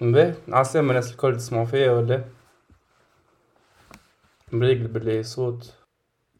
[0.00, 2.24] باهي عالسلامة الناس الكل تسمعوا فيا ولا
[4.52, 5.74] مريقل بالله صوت.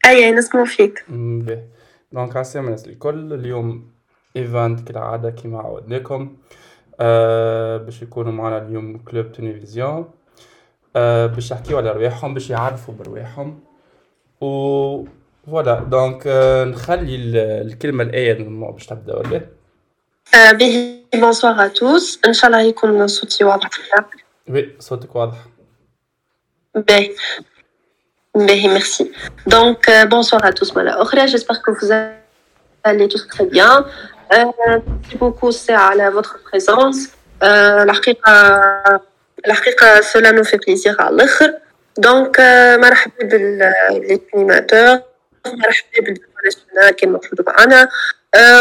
[0.05, 1.63] أي نسمع فيك باهي
[2.11, 3.91] donc عالسلامة الناس الكل اليوم
[4.35, 6.37] event كالعادة كيما عودناكم
[6.99, 10.11] آه باش يكونوا معنا اليوم club Tunivisions
[10.95, 13.59] آه باش يحكيو على رواحهم باش يعرفوا برواحهم
[14.41, 15.05] و
[15.47, 17.15] voilà donc آه نخلي
[17.61, 19.41] الكلمة الآية باش تبدا ولا
[20.51, 22.19] به bonsoir à tous.
[22.25, 23.69] ان شاء الله يكون صوتي واضح
[24.49, 25.37] oui صوتك واضح
[26.75, 27.15] باهي
[28.35, 29.11] باهي merci
[29.47, 31.91] donc bonsoir à tous مرة أخرى j'espère que vous
[32.83, 33.85] allez tous très bien.
[34.31, 37.09] Merci beaucoup c'est على votre présence.
[37.43, 38.31] الحقيقة
[39.47, 41.53] الحقيقة cela nous fait plaisir على الآخر
[41.97, 42.39] donc
[42.79, 44.99] مرحبا بال animateur
[45.45, 47.89] مرحبا بالديكور كان موجود معنا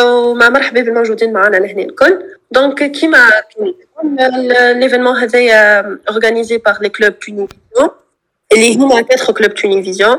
[0.04, 2.22] ومع مرحبا بالموجودين معنا لهنا الكل.
[2.50, 3.30] donc كيما
[4.72, 5.80] l'événement هذايا
[6.10, 7.90] organisé par les clubs Tunivisions
[8.52, 10.18] اللي هما quatre clubs Tunivisions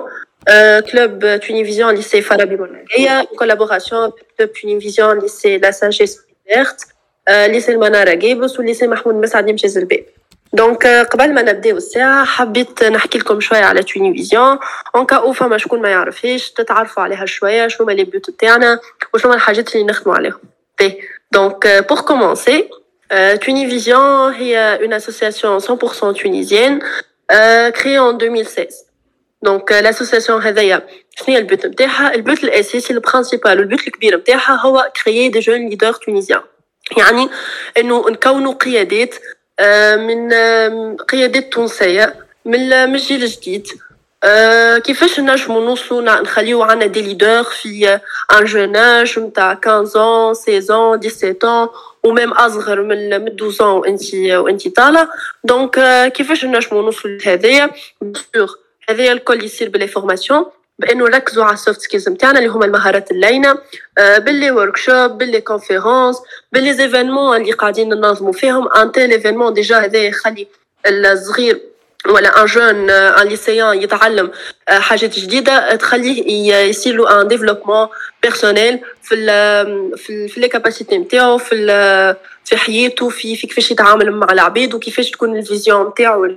[0.91, 6.81] club Tunivisions lycée فارابي بوناغيا collaboration club Tunivisions lycée La Sagesse بيرت
[7.29, 10.05] lycée المناره Gabès و lycée محمود مسعد يمشي زربي
[10.53, 14.59] donc قبل ما نبداو الساعة حبيت نحكي لكم شوية على Tunivisions
[14.95, 18.79] en cas où فما شكون ما يعرفهاش تتعرفوا عليها شوية شنو هما les buts تاعنا
[19.13, 20.39] وشنو الحاجات اللي نخدموا عليهم.
[21.31, 22.69] donc pour commencer
[23.45, 26.79] Tunivisions هي une association 100% tunisienne
[27.31, 28.87] euh, créée en 2016
[29.41, 35.29] donc l'association هذايا شنو هي البوت نتاعها البوت الأساسي البرانسيبال والبوت الكبير نتاعها هو créer
[35.29, 36.41] des jeunes leaders tunisiens
[36.97, 37.29] يعني
[37.77, 39.15] إنه نكونوا قيادات
[39.97, 40.33] من
[40.97, 43.67] قيادات تونسية من الجيل الجديد
[44.83, 47.99] كيفاش نجمو نوصلو نخليو عنا des leaders في
[48.31, 51.69] un jeune âge نتاع 15 16 17
[52.03, 55.07] وميم أصغر من 12 وانت وانت طالع.
[55.43, 55.79] donc
[56.15, 57.71] كيفاش نجمو نوصلو لهذايا؟
[58.33, 58.53] ben
[58.89, 60.45] هذايا الكل يصير ب les formations
[60.79, 63.57] بأنه نركزوا على ال soft skills نتاعنا اللي هما المهارات اللينة
[63.97, 66.17] ب les workshops ب les conférences
[66.51, 68.67] ب les événements اللي قاعدين ننظموا فيهم.
[68.67, 70.47] un tel événement déjà هذا يخلي
[70.87, 71.61] الصغير
[72.07, 74.31] ولا un jeune un lycéen يتعلم
[74.69, 77.87] حاجات جديدة تخليه يصير له un développement
[78.23, 81.55] personnel في ال في, في les capacités نتاعو في
[82.45, 86.35] في حياته في في كيفاش يتعامل مع العباد وكيفاش تكون ال vision نتاعو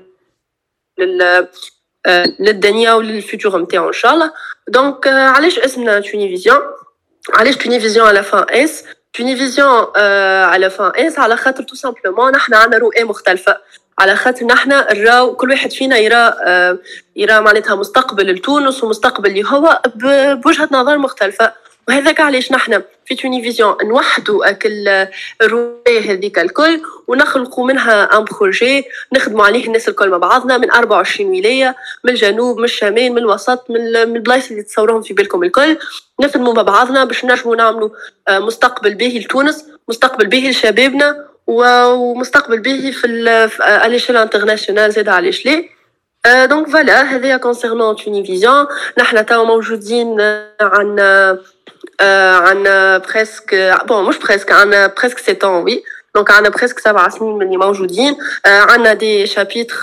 [2.40, 4.32] للدنيا ولل futur نتاعو إن شاء الله.
[4.68, 6.60] donc علاش اسمنا Tunivisions؟
[7.34, 9.86] علاش Tunivisions على فان اس Tunivisions
[10.44, 13.56] على فان اس على خاطر tout simplement نحنا عندنا رؤية مختلفة.
[13.98, 16.34] على خاطر نحنا نراو كل واحد فينا يرى
[17.16, 19.82] يرى معناتها مستقبل لتونس ومستقبل اللي هو
[20.44, 21.52] بوجهة نظر مختلفة.
[21.90, 25.06] وهذاك علاش نحنا في Tunivisions نوحدوا أكل
[25.42, 31.30] الرواية هذيك الكل ونخلقوا منها un projet نخدموا عليه الناس الكل مع بعضنا من 24
[31.30, 35.78] ولاية من الجنوب من الشمال من الوسط من البلايص اللي تصوروهم في بالكم الكل.
[36.20, 37.90] نخدموا مع بعضنا باش نجموا نعملوا
[38.30, 45.80] مستقبل باهي لتونس مستقبل باهي لشبابنا ومستقبل باهي في ال échelle internationale زاد علاش ليه
[46.26, 48.66] donc voilà هذايا concernant Tunivisions.
[48.98, 50.20] نحنا توا موجودين
[50.60, 50.96] عن
[52.00, 55.82] عندنا presque bon مش presque عندنا presque 7 ans oui
[56.14, 58.16] donc عندنا presque سبع سنين من اللي موجودين
[58.46, 59.82] عندنا des chapitres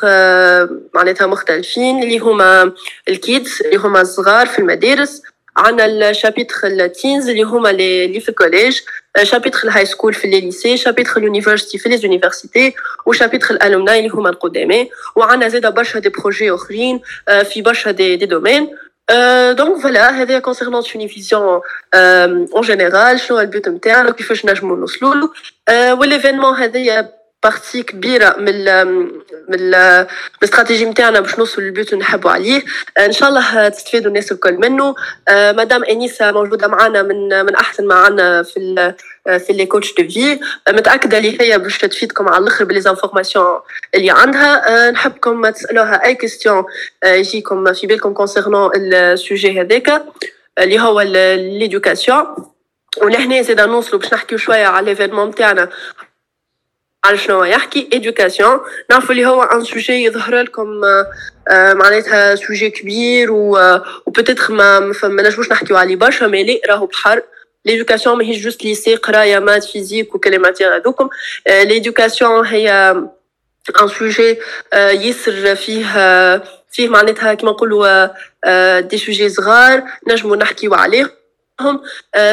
[0.94, 2.72] معناتها مختلفين اللي هما
[3.08, 5.22] ال kids اللي هما الصغار في المدارس
[5.58, 8.80] عندنا ال chapitre ال teens اللي هما اللي في ال collège
[9.24, 13.52] chapitre ال high school في les lycées chapitre ال university في les universités و chapitre
[13.52, 17.02] ال alumni اللي هما القدامى وعندنا زاده برشا des projets اخرين
[17.52, 18.76] في برشا des, des domaines
[19.52, 21.62] donc voilà هذا concernant Tunivisions
[21.96, 25.30] en général شنو ال buts نتاعنا كيفاش نجمو نوصلوا له
[25.94, 28.88] وال événement هذايا partie كبيره من
[29.50, 29.74] من
[30.44, 32.64] الاستراتيجي نتاعنا باش نوصلوا للبيوت اللي نحبوا عليه
[33.00, 34.96] ان شاء الله تستفادوا الناس الكل منه
[35.30, 38.94] مدام انيسه موجوده معنا من من احسن ما عندنا في
[39.38, 40.40] في les coachs de vie
[40.70, 43.60] متأكدة اللي هي باش تفيدكم على الأخر ب les informations
[43.96, 44.92] اللي عندها.
[44.92, 46.64] نحبكم تسألوها أي question
[47.06, 50.04] يجيكم في بالكم concernant ال sujet هذاك
[50.60, 52.26] اللي هو l'éducation
[53.02, 55.70] ولهنا زيد نوصلوا باش نحكيو شوية على l'événement نتاعنا
[57.06, 58.60] على شنو يحكي؟ éducation
[58.90, 60.68] نعرفوا اللي هو un sujet يظهر لكم
[61.52, 67.22] معناتها sujet كبير و و peut-être ما ما نجموش نحكيو عليه برشا mais راهو بحر.
[67.68, 71.10] l'éducation ماهيش juste lycée قرايه maths physique وكلمات هذوكم
[71.48, 72.96] ليدوكاسيون هي
[73.82, 74.38] ان سوجي
[74.76, 75.88] يسر فيه
[76.72, 78.10] فيه معناتها كيما نقولوا
[78.80, 81.10] des sujets صغار نجمو نحكيو عليهم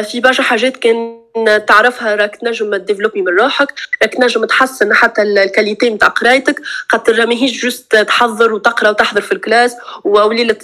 [0.03, 1.25] في برشا حاجات كان
[1.67, 6.61] تعرفها راك تنجم ت développer من روحك راك تنجم تحسن حتى ال qualité نتاع قرايتك
[6.89, 10.57] خاطر ماهيش juste تحضر وتقرا وتحضر في ال classe و les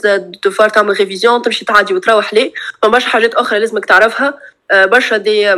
[0.44, 4.40] devoirs تعمل révision تمشي تعدي وتروح ليه فماش حاجات أخرى لازمك تعرفها آه،
[4.74, 5.56] برشا des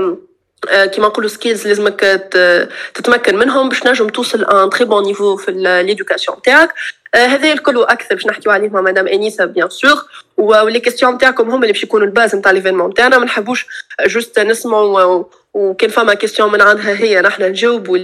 [0.71, 1.99] كيما نقولوا skills لازمك
[2.93, 6.73] تتمكن منهم باش نجم توصل un très bon niveau في l'éducation تاعك.
[7.15, 10.05] هذا الكل وأكثر باش نحكيو عليه مع مدام انيسا bien sûr
[10.37, 13.17] و les questions تاعكم هما اللي باش يكونوا ال base نتاع l'événement تاعنا.
[13.17, 13.65] ما نحبوش
[14.05, 15.23] juste نسمعوا
[15.53, 17.97] وكان فما question من عندها هي نحن نجاوبوا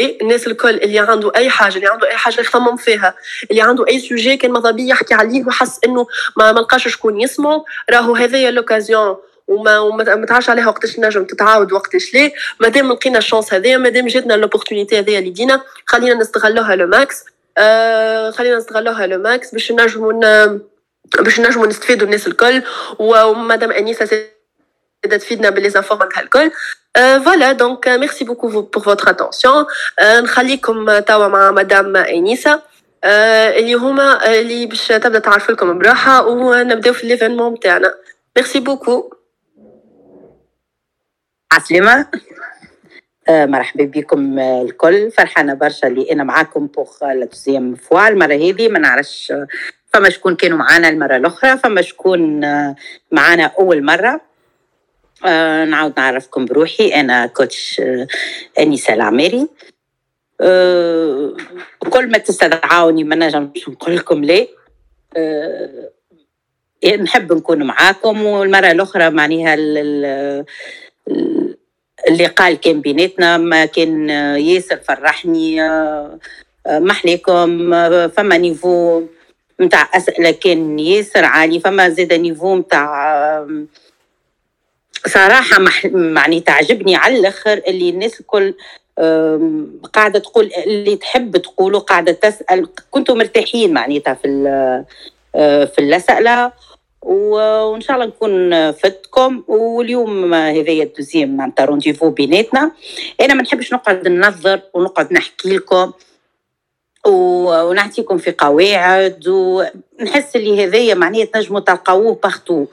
[0.00, 3.14] الناس الكل اللي عنده أي حاجة اللي عنده أي حاجة يخمم فيها
[3.50, 6.06] اللي عنده أي sujet كان ماذا بيه يحكي عليه وحس إنه
[6.36, 7.64] ما ملقاش شكون يسمعه.
[7.90, 9.16] راهو هذايا l'occasion
[9.48, 12.14] وما وما تعرفش عليها وقتاش نجم تتعاود وقتاش.
[12.14, 16.86] ليه؟ مادام لقينا ال chance هذيا مادام جاتنا l'opportunité هذيا اللي دينا خلينا نستغلوها le
[16.86, 17.24] max.
[17.58, 20.46] آه خلينا نستغلوها le max باش نجموا
[21.18, 22.62] باش نجموا نستفيدوا الناس الكل.
[22.98, 24.26] ومادام أنيسة
[25.02, 26.50] تقدر تفيدنا ب les informations الكل.
[26.96, 29.66] voilà donc merci beaucoup pour votre attention
[30.02, 32.60] نخليكم توا مع مدام أنيسة.
[33.04, 37.94] اللي هما اللي باش تبدأ تعرف لكم براحة ونبدأو في l'événement تاعنا
[38.36, 39.13] merci beaucoup
[41.54, 42.06] عسلامة.
[43.28, 45.10] آه مرحبا بكم الكل.
[45.10, 49.32] فرحانة برشا اللي أنا معاكم بوخ لا دوزيام فوا المرة هذه ما نعرفش
[49.92, 52.40] فما شكون كانوا معانا المرة الأخرى فما شكون
[53.12, 54.20] معانا أول مرة.
[55.26, 56.94] آه نعاود نعرفكم بروحي.
[56.94, 58.06] أنا كوتش آه
[58.58, 59.48] أنيسة العماري.
[60.40, 61.36] آه
[61.90, 64.48] كل ما تستدعوني ما نجمش نقول لكم ليه
[65.16, 65.90] آه
[67.00, 69.54] نحب نكون معاكم والمرة الأخرى معناها
[72.08, 75.60] اللي قال كان بيناتنا ما كان ياسر فرحني
[76.68, 77.70] محليكم
[78.08, 79.02] فما niveau
[79.58, 83.46] متاع أسئلة كان ياسر عالي فما زاد niveau متاع
[85.06, 88.54] صراحة معني تعجبني على الآخر اللي الناس الكل
[89.92, 94.84] قاعدة تقول اللي تحب تقوله قاعدة تسأل كنتوا مرتاحين معناتها في
[95.74, 96.52] في الأسئلة.
[97.04, 102.72] وإن شاء الله نكون فدتكم واليوم هذايا ال deuxième معناتها rendez-vous بيناتنا.
[103.20, 105.92] أنا ما نحبش نقعد ننظر ونقعد نحكي لكم
[107.06, 112.66] ونعطيكم في قواعد ونحس اللي هذايا معناها تنجموا تلقاوه partout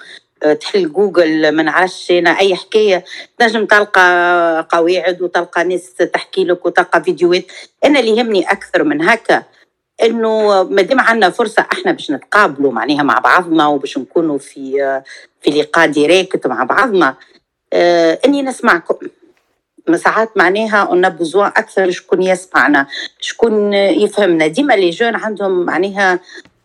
[0.59, 3.03] تحل جوجل ما نعرفش أنا أي حكاية.
[3.39, 7.43] تنجم تلقى قواعد وتلقى ناس تحكي لك وتلقى فيديوهات.
[7.85, 9.43] أنا اللي يهمني أكثر من هكا.
[10.03, 15.01] إنه ما دام عندنا فرصة إحنا باش نتقابلوا معناها مع بعضنا وباش نكونوا في
[15.41, 17.15] في لقاء direct مع بعضنا
[17.73, 18.95] آه إني نسمعكم.
[19.95, 22.87] ساعات معناها on a besoin أكثر شكون يسمعنا
[23.19, 24.47] شكون يفهمنا.
[24.47, 26.19] ديما les jeunes عندهم معناها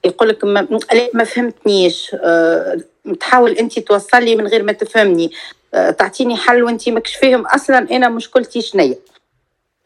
[0.05, 0.79] يقول لك ما,
[1.15, 2.81] ما فهمتنيش أه
[3.21, 5.33] تحاول أنت توصل لي من غير ما تفهمني
[5.75, 9.15] أه تعطيني حل وأنت ماكش فاهم أصلا أنا مشكلتي شنية؟ أه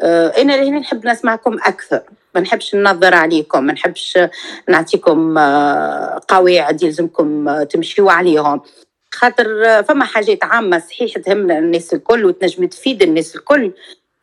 [0.03, 2.01] إنا لهنا نحب نسمعكم أكثر.
[2.35, 4.19] ما نحبش ننظر عليكم ما نحبش
[4.69, 5.39] نعطيكم
[6.29, 8.61] قواعد يلزمكم تمشيوا عليهم.
[9.13, 13.73] خاطر فما حاجات عامة صحيح تهمنا الناس الكل وتنجم تفيد الناس الكل.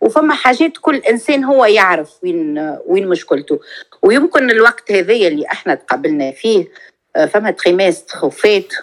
[0.01, 3.59] وفما حاجات كل إنسان هو يعرف وين وين مشكلته.
[4.01, 6.67] ويمكن الوقت هذايا اللي إحنا تقابلنا فيه
[7.29, 8.73] فما تريمستر وفات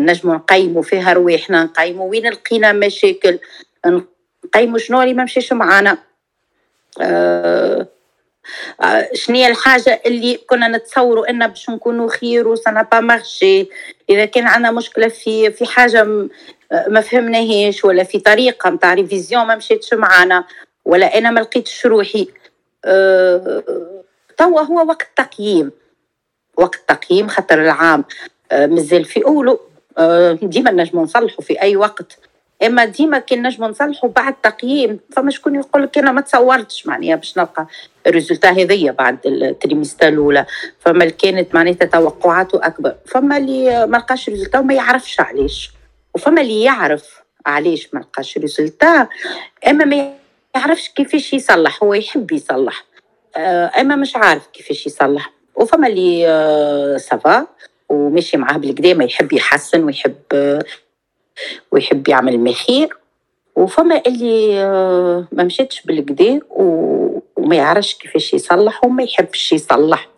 [0.00, 3.38] نجموا نقيموا فيها رواحنا نقيموا وين لقينا مشاكل
[4.44, 5.98] نقيموا شنو اللي ما مشيش معانا؟
[7.00, 7.86] أه
[9.14, 13.68] شنو هي الحاجة اللي كنا نتصوروا إن باش نكونوا خير و ça n'a pas marché؟
[14.10, 16.04] إذا كان عندنا مشكلة في في حاجة
[16.88, 20.44] ما فهمناهاش ولا في طريقة نتاع révision ما مشيتش معانا
[20.84, 22.28] ولا أنا ما لقيتش روحي
[22.84, 23.62] أه
[24.36, 25.72] توا هو وقت تقييم.
[26.56, 28.04] وقت تقييم خاطر العام
[28.52, 29.60] أه مازال في أولو
[29.98, 32.18] أه ديما نجموا نصلحوا في أي وقت.
[32.66, 37.16] إما ديما كي نجموا نصلحوا بعد تقييم فما شكون يقول لك أنا ما تصورتش معناها
[37.16, 37.66] باش نلقى
[38.06, 40.46] ال résultat هذيا بعد ال trimestre الأولى.
[40.80, 42.94] فما اللي كانت معناتها توقعاته أكبر.
[43.06, 45.70] فما اللي ما لقاش résultat وما يعرفش علاش.
[46.14, 49.08] وفما اللي يعرف علاش ما لقاش résultat
[49.68, 50.12] أما ما
[50.56, 52.84] يعرفش كيفاش يصلح هو يحب يصلح.
[53.80, 55.32] أما مش عارف كيفاش يصلح.
[55.54, 57.46] وفما اللي ça va
[57.88, 60.14] وماشي معاه بالقدا ما يحب يحسن ويحب
[61.72, 62.96] ويحب يعمل مخير.
[63.56, 64.64] وفما اللي
[65.32, 70.08] ما مشيتش بالقدا وما يعرفش كيفاش يصلح وما يحبش يصلح.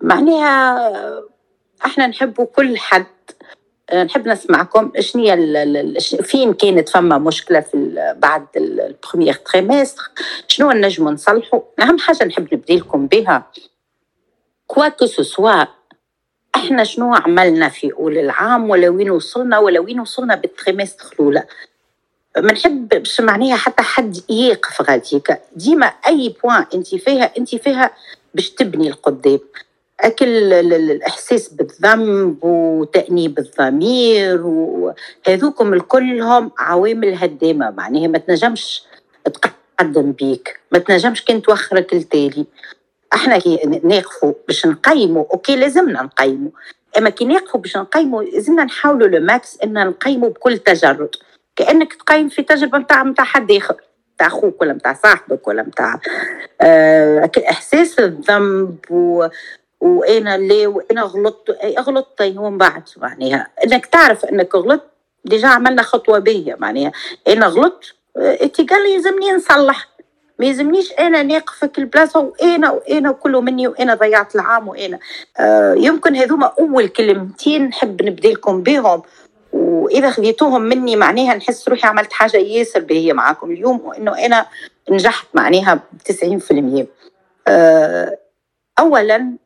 [0.00, 0.92] معناها
[1.84, 3.06] إحنا نحبوا كل حد.
[3.94, 10.02] نحب نسمعكم شنو فين كانت فما مشكلة في بعد ال premier trimestre
[10.48, 13.50] شنو نجموا نصلحوا أهم حاجة نحب نبدي لكم بها.
[14.66, 15.64] quoi que ce soit
[16.56, 21.44] إحنا شنو عملنا في أول العام؟ ولا وين وصلنا؟ ولا وين وصلنا بال trimestre الأولى؟
[22.38, 25.40] منحب باش معناها حتى حد يقف غاديك.
[25.56, 27.90] ديما أي point أنت فيها أنت فيها
[28.34, 29.40] باش تبني القدام
[30.00, 37.70] أكل الإحساس بالذنب وتأنيب الضمير وهذوكم الكلهم عوامل هدامة.
[37.70, 38.82] معناها ما تنجمش
[39.24, 40.60] تقدم بيك.
[40.72, 42.46] ما تنجمش كان توخرك التالي
[43.14, 46.50] إحنا كي نقفوا باش نقيموا OK لازمنا نقيموا
[46.98, 51.10] أما كي نقفوا باش نقيموا لازمنا نحاولوا le max إن نقيموا بكل تجرد.
[51.56, 53.76] كأنك تقيم في تجربة نتاع نتاع حد آخر
[54.14, 56.00] نتاع أخوك ولا نتاع صاحبك ولا نتاع
[56.60, 59.26] آه إحساس الذنب و
[59.80, 63.48] وأنا ليه وأنا غلطت غلطت ومن بعد معناها.
[63.64, 64.86] إنك تعرف إنك غلطت
[65.24, 66.92] ديجا عملنا خطوة بيا معناها.
[67.28, 69.88] أنا غلطت انت قال لي يلزمني نصلح.
[70.38, 74.98] ما يلزمنيش أنا ناقف في كل بلاصه وأنا وأنا وكله مني وأنا ضيعت العام وأنا.
[75.38, 79.02] آه يمكن هذوما أول كلمتين نحب نبدا لكم بهم
[79.52, 84.46] وإذا خذيتوهم مني معناها نحس روحي عملت حاجة ياسر بهي معاكم اليوم وإنه أنا
[84.90, 85.80] نجحت معناها ب
[86.82, 86.86] 90%
[87.48, 88.18] آه
[88.78, 89.36] اولا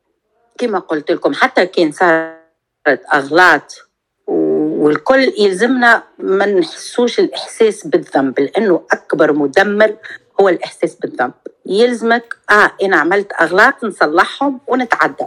[0.59, 3.87] كما قلت لكم حتى كان صارت أغلاط
[4.27, 9.97] والكل يلزمنا ما نحسوش الإحساس بالذنب لأنه أكبر مدمر
[10.41, 11.33] هو الإحساس بالذنب.
[11.67, 15.27] يلزمك آه أنا عملت أغلاط نصلحهم ونتعدى.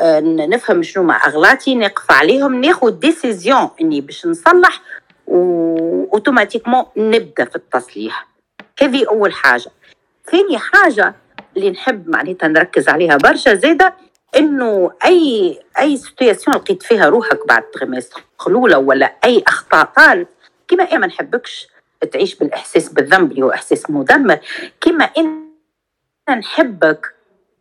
[0.00, 4.80] آه نفهم شنو ما اغلاطي نقف عليهم ناخذ décision إني باش نصلح
[5.26, 8.28] و automatiquement نبدأ في التصليح.
[8.82, 9.70] هذه أول حاجة.
[10.30, 11.14] ثاني حاجة
[11.56, 13.94] اللي نحب معناتها نركز عليها برشا زاده
[14.36, 20.26] إنه أي أي situation لقيت فيها روحك بعد trimestre خلوله ولا أي أخطاء طال
[20.68, 21.68] كما أنا ما نحبكش.
[22.12, 24.38] تعيش بالإحساس بالذنب اللي هو إحساس مدمر.
[24.80, 25.50] كما إن
[26.28, 27.14] نحبك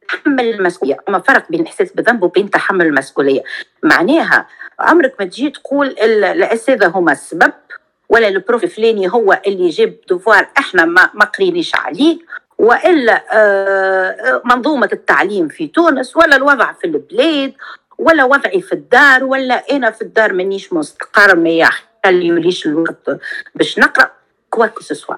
[0.07, 0.97] تحمل المسؤولية.
[1.09, 3.43] اما فرق بين الاحساس بالذنب وبين تحمل المسؤولية.
[3.83, 4.47] معناها
[4.79, 7.53] عمرك ما تجي تقول الاساتذه هما السبب
[8.09, 12.17] ولا ال prof الفلاني هو اللي جاب devoir إحنا ما ما قرينيش عليه
[12.57, 17.53] وإلا آه، منظومة التعليم في تونس ولا الوضع في البلاد
[17.97, 23.19] ولا وضعي في الدار ولا أنا في الدار مانيش مستقر ما يخليوليش الوقت
[23.55, 24.11] باش نقرأ.
[24.49, 25.15] quoi que ce soit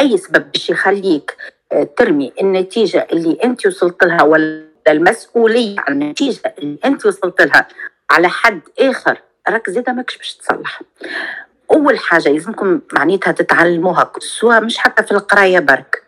[0.00, 1.36] أي سبب باش يخليك
[1.72, 7.68] آه، ترمي النتيجة اللي أنت وصلت لها ولا المسؤولية عن النتيجة اللي أنت وصلت لها
[8.10, 10.82] على حد آخر راك زيادة ماكش باش تصلح.
[11.72, 16.02] أول حاجة لازمكم معناتها تتعلموها سواء مش حتى في القراية برك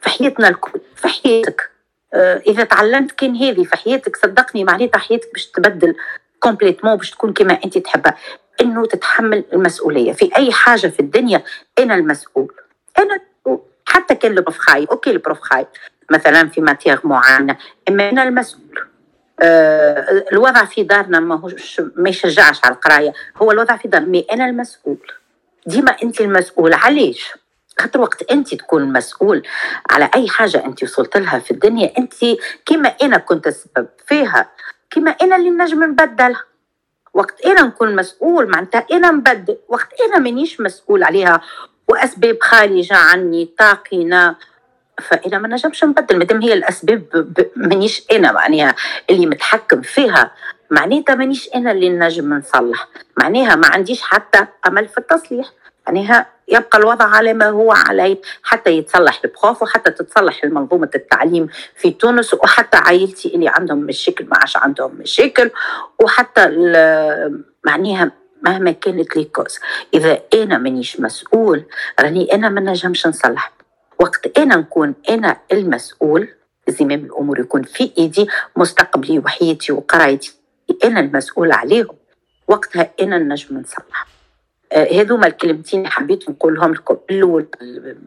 [0.00, 1.70] في حياتنا الكل في حياتك.
[2.14, 5.94] آه، إذا تعلمت كان هذه في حياتك صدقني معناتها حياتك باش تبدل
[6.40, 8.16] complètement باش تكون كما أنت تحبها.
[8.60, 10.12] إنه تتحمل المسؤولية.
[10.12, 11.42] في أي حاجة في الدنيا
[11.78, 12.54] أنا المسؤول.
[12.98, 13.20] أنا
[13.86, 15.66] حتى كان ال prof خايب ok ال prof خايب
[16.10, 17.56] مثلا في matière معينة.
[17.88, 18.80] أما أنا المسؤول.
[19.42, 23.12] آه الوضع في دارنا ما هوش ما يشجعش على القراية.
[23.36, 24.08] هو الوضع في دارنا.
[24.08, 25.12] mais أنا المسؤول.
[25.66, 27.34] ديما أنت المسؤول علاش؟
[27.78, 29.42] خاطر وقت أنت تكون مسؤول
[29.90, 31.92] على أي حاجة أنت وصلت لها في الدنيا.
[31.98, 32.14] أنت
[32.66, 34.50] كما أنا كنت السبب فيها.
[34.90, 36.49] كما أنا اللي نجم نبدلها.
[37.14, 39.56] وقت أنا نكون مسؤول معناتها أنا نبدل.
[39.68, 41.40] وقت أنا مانيش مسؤول عليها.
[41.88, 44.36] واسباب خارجة عني طاقنه
[45.02, 46.18] فانا ما نجمش نبدل.
[46.18, 47.04] مادام هي الاسباب
[47.56, 48.74] مانيش أنا معناها
[49.10, 50.30] اللي متحكم فيها.
[50.70, 52.88] معناتها مانيش أنا اللي نجم نصلح.
[53.16, 55.50] معناها ما عنديش حتى امل في التصليح.
[55.90, 61.90] معناها يبقى الوضع على ما هو عليه حتى يتصلح البخوف وحتى تتصلح منظومة التعليم في
[61.90, 65.50] تونس وحتى عائلتي اللي عندهم مشاكل ما عادش عندهم مشاكل
[65.98, 66.46] وحتى
[67.64, 69.58] معناها مهما كانت les causes.
[69.94, 71.64] إذا أنا مانيش مسؤول
[72.00, 73.52] راني أنا ما نجمش نصلح.
[73.98, 76.28] وقت أنا نكون أنا المسؤول
[76.68, 80.32] زمام الأمور يكون في إيدي مستقبلي وحياتي وقرايتي
[80.84, 81.96] أنا المسؤول عليهم.
[82.48, 84.19] وقتها أنا نجم نصلح.
[84.72, 87.46] هذوما الكلمتين حبيت نقولهم لكم الأول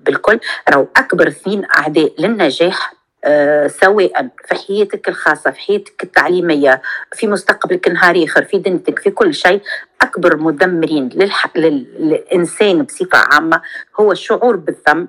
[0.06, 0.40] بالكل.
[0.70, 2.94] راهو أكبر اثنين أعداء للنجاح
[3.26, 6.82] أه سواء في حياتك الخاصة في حياتك التعليمية
[7.14, 9.62] في مستقبلك نهار آخر في دنيتك في كل شيء
[10.02, 11.58] أكبر مدمرين للح...
[11.58, 13.62] للإنسان بصفة عامة
[14.00, 15.08] هو الشعور بالذنب.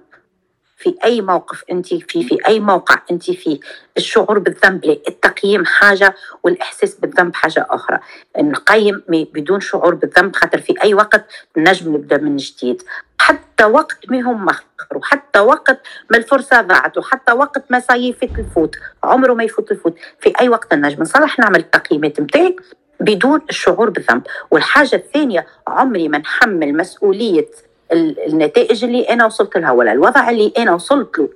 [0.77, 3.61] في أي موقف أنت فيه في أي موقع أنت فيه
[3.97, 7.99] الشعور بالذنب التقييم حاجة والإحساس بالذنب حاجة أخرى.
[8.39, 11.25] نقيم بدون شعور بالذنب خاطر في أي وقت
[11.57, 12.83] نجم نبدأ من جديد.
[13.19, 14.65] حتى وقت ما هم مخر
[14.95, 19.97] وحتى وقت ما الفرصة ضاعت وحتى وقت ما صيفت الفوت عمره ما يفوت الفوت.
[20.21, 21.03] في أي وقت نجم.
[21.03, 22.57] نصلح نعمل التقييمات متاعي
[23.01, 24.23] بدون الشعور بالذنب.
[24.51, 27.47] والحاجة الثانية عمري ما نحمل مسؤولية
[27.93, 31.29] النتائج اللي أنا وصلت لها ولا الوضع اللي أنا وصلت له.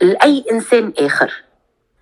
[0.00, 1.44] لأي إنسان آخر.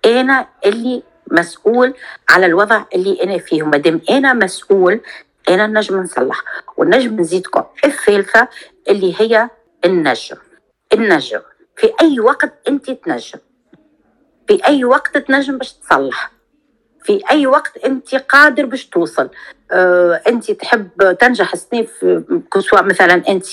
[0.05, 1.93] أنا اللي مسؤول
[2.29, 3.63] على الوضع اللي أنا فيه.
[3.63, 5.01] وما دام أنا مسؤول
[5.49, 6.43] أنا نجم نصلح.
[6.77, 8.47] ونجم نزيدكم الثالثة
[8.89, 9.49] اللي هي
[9.85, 10.37] النجم.
[10.93, 11.41] النجم.
[11.75, 13.39] في أي وقت أنت تنجم.
[14.47, 16.38] في أي وقت تنجم باش تصلح.
[17.03, 19.29] في أي وقت أنت قادر باش توصل.
[19.71, 21.87] آه، أنت تحب تنجح سنين
[22.59, 23.47] سواء مثلا أنت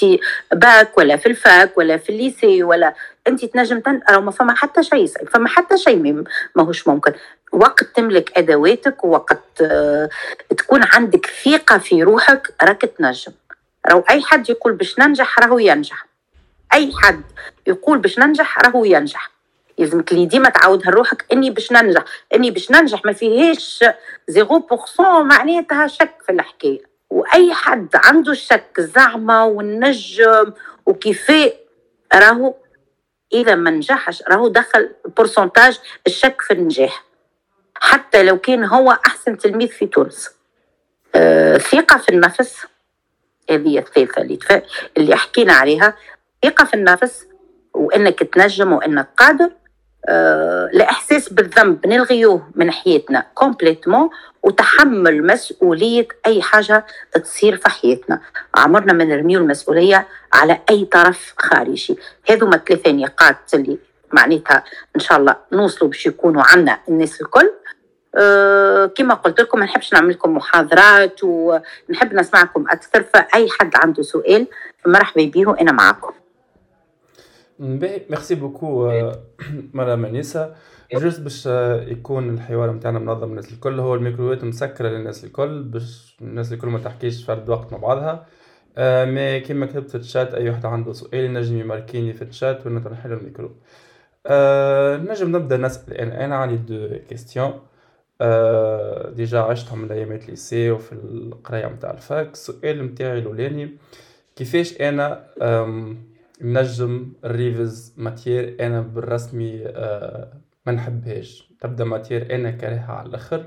[0.53, 2.95] باك ولا في ال fac ولا في ال lycée ولا
[3.27, 4.01] أنت تنجم تن...
[4.09, 6.25] أو ما فما حتى شيء فما حتى شيء
[6.57, 7.13] ماهوش ممكن.
[7.53, 10.09] وقت تملك أدواتك ووقت آه،
[10.59, 13.33] تكون عندك ثقة في روحك راك تنجم.
[13.87, 16.07] راهو أي حد يقول باش ننجح راهو ينجح.
[16.75, 17.23] أي حد
[17.67, 19.36] يقول باش ننجح راهو ينجح.
[19.79, 22.05] يلزمك اللي ديما تعاودها لروحك إني باش ننجح
[22.35, 23.85] إني باش ننجح ما فيهاش
[24.31, 26.81] 0% معناتها شك في الحكاية.
[27.11, 30.53] وأي حد عنده الشك زعمة والنجم
[30.87, 31.53] وكيفاه
[32.15, 32.55] راهو
[33.33, 37.05] إذا ما نجحش راهو دخل pourcentage الشك في النجاح.
[37.75, 40.31] حتى لو كان هو أحسن تلميذ في تونس.
[41.15, 42.67] آه ثقة في النفس
[43.51, 44.39] هذه الثالثة اللي
[44.97, 45.97] اللي حكينا عليها.
[46.45, 47.27] ثقة في النفس
[47.75, 49.51] وإنك تنجم وإنك قادر
[50.09, 54.11] آه، الإحساس بالذنب نلغيوه من حياتنا complètement
[54.43, 58.21] وتحمل مسؤولية أي حاجة تصير في حياتنا.
[58.55, 61.99] عمرنا ما نرميو المسؤولية على أي طرف خارجي.
[62.31, 63.79] هذو ثلاثة نقاط اللي
[64.13, 64.65] معناتها
[64.97, 67.51] إن شاء الله نوصلوا باش يكونوا عنا الناس الكل.
[68.15, 73.03] أه كما قلت لكم ما نحبش نعمل لكم محاضرات ونحب نسمعكم أكثر.
[73.03, 74.47] فأي حد عنده سؤال
[74.87, 76.13] مرحبا بيه أنا معكم.
[76.13, 76.26] باهي
[77.59, 78.93] merci beaucoup
[79.75, 80.57] madame انيسا
[80.95, 81.47] juste باش
[81.91, 83.81] يكون الحوار نتاعنا منظم الناس الكل.
[83.81, 88.27] هو ال microوات مسكرة للناس الكل باش الناس الكل ما تحكيش فرد وقت مع بعضها.
[89.05, 93.13] mais كيما كتبت في الشات أي واحد عنده سؤال ينجم يماركيني في الشات وأنا نحل
[93.13, 93.51] الميكرو.
[95.11, 95.95] نجم نبدأ نسأل.
[95.95, 97.53] أنا أنا عندي deux questions.
[99.15, 102.33] déjà عشتهم من ايامات lycée وفي القراية نتاع ال fac.
[102.33, 103.77] السؤال نتاعي الأولاني
[104.37, 105.25] كيفاش أنا
[106.41, 110.33] نجم ن réviser matière أنا بالرسمي آه
[110.67, 111.51] ما نحبهاش.
[111.61, 113.47] تبدأ matière أنا كارهها على الأخر.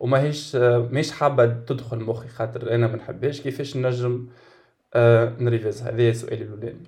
[0.00, 3.40] وما هيش آه مش حابة تدخل مخي خاطر أنا ما نحبهاش.
[3.40, 4.26] كيفاش نجم
[4.94, 6.86] آه نريفز؟ هذا سؤالي الأولاني.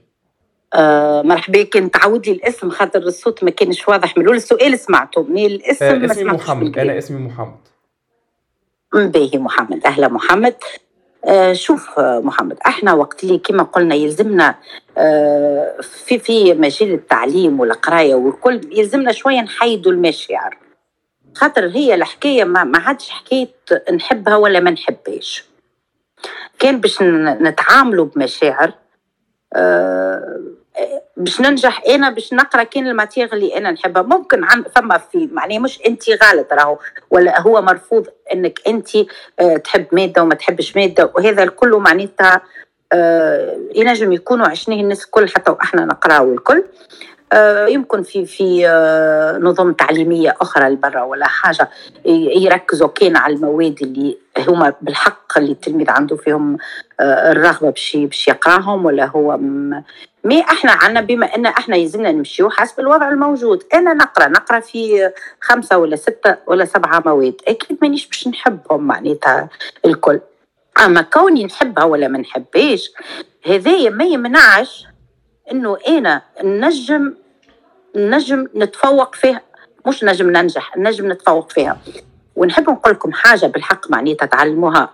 [0.75, 4.37] آه مرحبا كان تعود لي الاسم خاطر الصوت ما كانش واضح من الأول.
[4.37, 6.79] السؤال سمعته من الاسم آه اسمي محمد.
[6.79, 7.59] أنا اسمي محمد.
[8.93, 9.87] باهي محمد.
[9.87, 10.57] أهلا محمد.
[11.53, 14.55] شوف آه، محمد إحنا وقت اللي كما قلنا يلزمنا
[14.99, 20.59] آه، في في مجال التعليم والقراية والكل يلزمنا شوية نحيدوا المشاعر.
[21.35, 23.49] خاطر هي الحكاية ما, ما عادش حكاية
[23.93, 25.45] نحبها ولا ما نحبهاش.
[26.59, 28.73] كان باش نتعاملوا بمشاعر
[31.17, 34.03] باش ننجح أنا باش نقرأ كان الماتيغ اللي أنا نحبها.
[34.03, 36.79] ممكن عن فما في معناه مش انت غلط راهو
[37.11, 38.89] ولا هو مرفوض إنك أنت
[39.41, 41.11] آه، تحب مادة وما تحبش مادة.
[41.15, 42.41] وهذا الكل معناتها
[42.93, 46.65] آه، ينجم يكونوا عشناه الناس الكل حتى وإحنا نقراو الكل.
[47.69, 48.67] يمكن في في
[49.41, 51.71] نظم تعليمية أخرى لبرا ولا حاجة
[52.05, 54.17] يركزوا كان على المواد اللي
[54.49, 56.59] هما بالحق اللي التلميذ عنده فيهم
[57.01, 59.39] الرغبة باش باش يقراهم ولا هو
[60.25, 63.65] مي إحنا عنا بما إن إحنا يلزمنا نمشيو حسب الوضع الموجود.
[63.75, 65.11] أنا نقرأ نقرأ في
[65.41, 67.35] خمسة ولا ستة ولا سبعة مواد.
[67.49, 69.49] أكيد مانيش باش نحبهم معناتها
[69.85, 70.21] الكل.
[70.85, 72.93] أما كوني نحبها ولا ما نحبهاش
[73.47, 74.87] هذايا ما يمنعش
[75.53, 77.15] إنه أنا نجم
[77.97, 79.41] نجم نتفوق فيها.
[79.87, 81.79] مش نجم ننجح نجم نتفوق فيها.
[82.37, 84.91] ونحب نقول لكم حاجة بالحق معناتها تعلموها.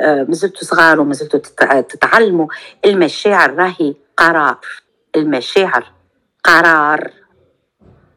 [0.00, 1.40] آه، مازلتوا صغار ومازلتوا
[1.80, 2.46] تتعلموا.
[2.84, 4.58] المشاعر راهي قرار.
[5.16, 5.92] المشاعر
[6.44, 7.10] قرار.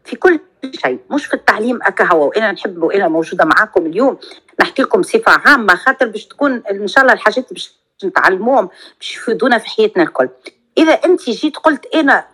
[0.05, 0.39] في كل
[0.85, 0.99] شيء.
[1.11, 4.17] مش في التعليم أكا هو وإنا نحب وإنا موجودة معاكم اليوم.
[4.61, 9.57] نحكي لكم صفة عامة خاطر باش تكون إن شاء الله الحاجات باش نتعلموهم باش يفيدونا
[9.57, 10.29] في حياتنا الكل.
[10.77, 12.25] إذا أنت جيت قلت أنا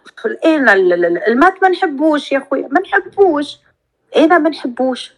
[0.45, 0.73] أنا
[1.27, 3.57] ال maths ما نحبوش يا خويا ما نحبوش.
[4.15, 5.13] أنا ما نحبوش.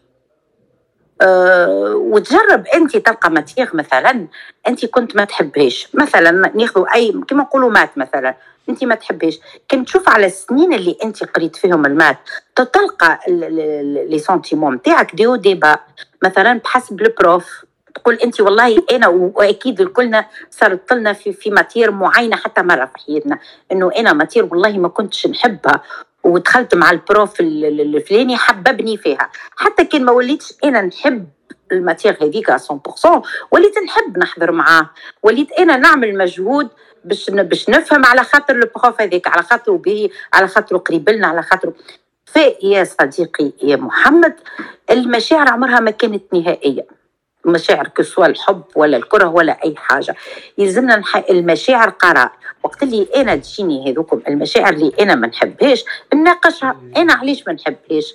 [1.21, 4.27] أه وتجرب أنت تلقى matière مثلا
[4.67, 8.36] أنت كنت ما تحبهاش مثلا ناخذوا اي كما نقولوا maths مثلا
[8.69, 12.17] أنت ما تحبهاش كان تشوف على السنين اللي أنت قريت فيهم ال maths
[12.55, 15.78] تلقى les sentiments نتاعك du début
[16.23, 17.65] مثلا بحسب ال prof.
[17.95, 23.06] تقول انت والله أنا وأكيد الكلنا صارت لنا في في matière معينة حتى مرة في
[23.06, 23.39] حياتنا.
[23.71, 25.82] إنه أنا matière والله ما كنتش نحبها.
[26.23, 29.29] ودخلت مع ال prof الفلاني حببني فيها.
[29.56, 31.27] حتى كان ما وليتش أنا نحب
[31.71, 34.89] ال matière هذيك 100% وليت نحب نحضر معاه.
[35.23, 36.69] وليت أنا نعمل مجهود
[37.06, 41.27] باش باش نفهم على خاطر ال prof هذاك على خاطره به على خاطره قريب لنا
[41.27, 41.73] على خاطره.
[42.25, 44.36] فيا صديقي يا محمد
[44.91, 47.03] المشاعر عمرها ما كانت نهائية.
[47.45, 50.15] مشاعر كسوة الحب ولا الكره ولا أي حاجة.
[50.58, 51.23] يلزمنا نح...
[51.29, 52.32] المشاعر قرار.
[52.63, 56.77] وقت اللي أنا تجيني هذوكم المشاعر اللي أنا ما نحبهاش نناقشها.
[56.97, 58.13] أنا علاش ما نحبهاش؟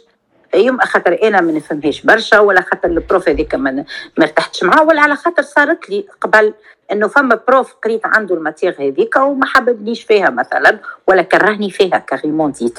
[0.54, 3.84] يوم خاطر أنا ما نفهمهاش برشا ولا خاطر ال prof هذيك ما
[4.18, 6.54] ارتحتش معاه ولا على خاطر صارت لي قبل
[6.92, 11.98] إنه فما prof قريت عنده ال matière هذيك وما حببنيش فيها مثلا ولا كرهني فيها
[11.98, 12.78] carrément زيت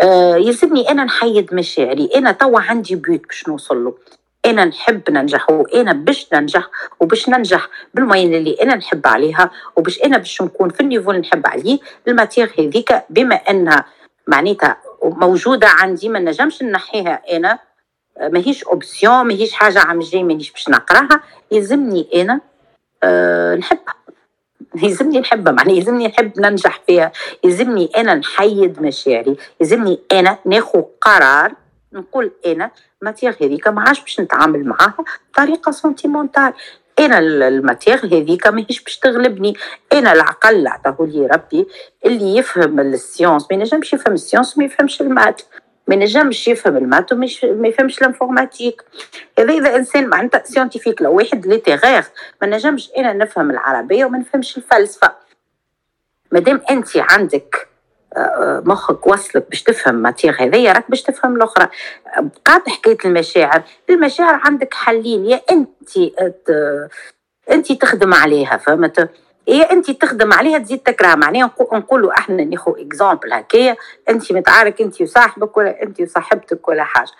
[0.00, 2.10] آه يلزمني أنا نحيد مشاعري.
[2.16, 3.94] أنا توا عندي but باش نوصل له.
[4.46, 6.68] أنا نحب ننجح وأنا باش ننجح
[7.00, 11.10] وباش ننجح بال moyenne اللي أنا نحب عليها وباش أنا باش نكون في ال niveau
[11.10, 11.78] اللي نحب عليه
[12.08, 13.84] ال matière هذيك بما انها
[14.26, 17.58] معناتها موجودة عندي ما نجمش نحيها أنا
[18.20, 21.20] ماهيش option ماهيش حاجة عم جاي مانيش باش نقراها
[21.52, 22.40] يلزمني أنا
[23.02, 23.94] أه نحبها.
[24.82, 27.12] يلزمني نحبها معناها يلزمني نحب ننجح فيها
[27.44, 31.54] يلزمني أنا نحيد مشاعري يلزمني أنا ناخذ قرار
[31.94, 32.70] نقول أنا
[33.02, 36.52] ماتيغ هذيك ما عادش باش نتعامل معاها بطريقة sentimentale
[36.98, 39.54] أنا ال matière هذيك ماهيش باش تغلبني.
[39.92, 41.66] أنا العقل اللي عطاه لي ربي
[42.06, 45.42] اللي يفهم ال sciences ما ينجمش يفهم ال sciences ما يفهمش ال maths.
[45.88, 47.26] ما ينجمش يفهم ال maths وما
[47.68, 48.82] يفهمش ال informatique
[49.38, 52.04] هذا إذا إنسان معناتها scientifique لو واحد littéraire
[52.42, 55.12] ما نجمش أنا نفهم العربية وما نفهمش الفلسفة.
[56.32, 57.68] مادام أنت عندك
[58.64, 61.68] مخك وصلك باش تفهم matière هذيا راك باش تفهم الأخرى.
[62.18, 63.62] بقات حكايه المشاعر.
[63.90, 65.90] المشاعر عندك حلين يا انت
[67.50, 69.10] انت تخدم عليها فهمت؟
[69.48, 71.14] يا انت تخدم عليها تزيد تكره.
[71.14, 73.76] معناها نقولوا إحنا ناخذ exemple هكايا.
[74.08, 77.10] انت متعارك انت وصاحبك ولا انت وصاحبتك ولا حاجة.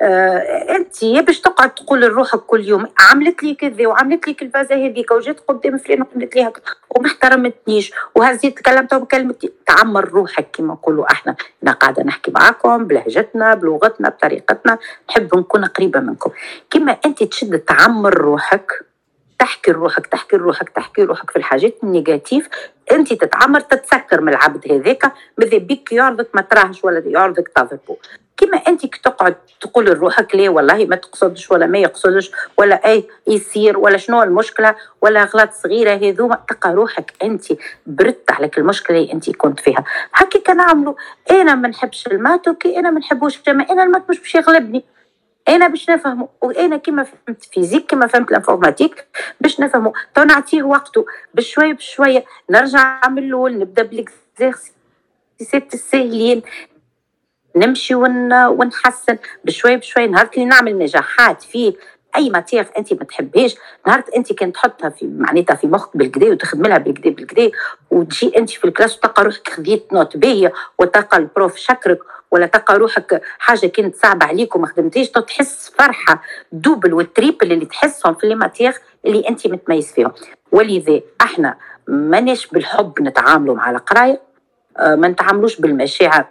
[0.00, 0.36] آه
[0.76, 5.40] انت باش تقعد تقول لروحك كل يوم عملت لي كذا وعملت لي الفازة هذيك وجيت
[5.40, 6.52] قدام فلان وقلت لي
[6.90, 11.36] وما احترمتنيش وهزيت كلمتها وكلمتي تعمر روحك كما نقولوا إحنا.
[11.62, 14.78] أنا قاعدة نحكي معاكم بلهجتنا بلغتنا بطريقتنا
[15.10, 16.30] نحب نكون قريبة منكم.
[16.70, 18.72] كما انت تشد تعمر روحك
[19.42, 22.48] تحكي روحك تحكي روحك تحكي روحك في الحاجات النيجاتيف.
[22.92, 25.12] انت تتعمر تتسكر من العبد هذاك.
[25.38, 27.96] ماذا بيك يعرضك ما تراهش ولا يعرضك تضربه
[28.36, 33.78] كما انت تقعد تقول لروحك ليه والله ما تقصدش ولا ما يقصدش ولا أي يصير
[33.78, 36.38] ولا شنو المشكلة ولا غلط صغيرة هذوما.
[36.48, 37.44] تلقى روحك انت
[37.86, 39.84] بردت عليك المشكلة اللي انت كنت فيها.
[40.14, 40.94] هكي كان نعملوا
[41.30, 44.84] أنا ما نحبش ال maths OK أنا ما نحبوش أنا ال maths مش باش يغلبني.
[45.48, 49.06] أنا باش نفهمه وأنا كما فهمت physique كما فهمت ال informatique
[49.40, 56.42] باش نفهمه تو نعطيه وقته بشويه بشوية نرجع من الأول نبدأ بال exercice ات السهلين
[57.56, 58.32] نمشي ون...
[58.32, 59.18] ونحسن.
[59.44, 61.72] بشوي بشوي نهار اللي نعمل نجاحات فيه
[62.16, 66.62] أي matière أنت ما تحبهاش نهار أنت كان تحطها في معناتها في مخك بالكدا وتخدم
[66.62, 67.50] لها بالكدا بالكدا
[67.90, 71.98] وتجي أنت في ال classe وتلقى روحك خذيت note باهية وتلقى ال prof شكرك
[72.32, 77.66] ولا تلقى روحك حاجة كانت صعبة عليك وما خدمتيش تحس فرحة double وال triple اللي
[77.66, 78.72] تحسهم في ال matière
[79.06, 80.12] اللي انت متميز فيهم.
[80.52, 81.56] ولذا إحنا
[81.88, 84.20] ماناش بالحب نتعاملوا مع القراية
[84.78, 86.26] آه، ما نتعاملوش بالمشاعر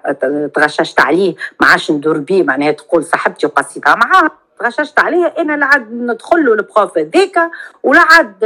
[0.55, 5.65] تغششت عليه ما عادش ندور بيه معناها تقول صاحبتي وقصيتها معاه غششت عليها أنا لا
[5.65, 7.51] عاد ندخل له ال prof هذاك
[7.83, 8.45] ولا عاد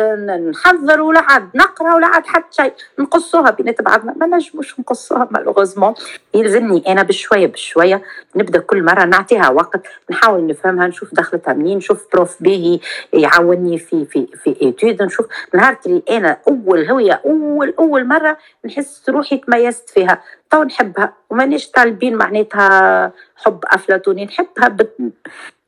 [0.50, 5.94] نحضر ولا عاد نقرأ ولا عاد حتى شيء نقصوها بينات بعضنا ما نجموش نقصوها malheureusement
[6.34, 8.02] يلزمني أنا بشوية بشوية
[8.36, 12.80] نبدأ كل مرة نعطيها وقت نحاول نفهمها نشوف دخلتها منين نشوف prof باهي
[13.14, 19.10] يعاوني في في في étude نشوف نهار اللي أنا أول هوية اول أول مرة نحس
[19.10, 20.22] روحي تميزت فيها.
[20.50, 24.98] تو نحبها ومانيش طالبين معناتها حب أفلاطوني نحبها بت...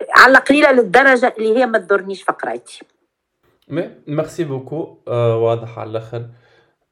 [0.09, 2.85] على قليله للدرجة اللي هي ما تضرنيش في قرايتي.
[4.07, 4.97] merci beaucoup.
[5.07, 6.25] آه واضح على الأخر.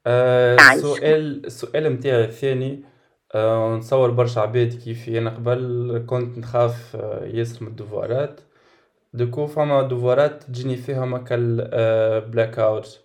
[0.06, 2.84] آه السؤال السؤال نتاعي الثاني.
[3.34, 8.40] آه نصور برشا عباد كيفي أنا قبل كنت نخاف آه ياسر من ال devoir ات
[9.12, 11.36] du coup فما devoir ات تجيني فيهم هكا
[12.18, 13.00] black out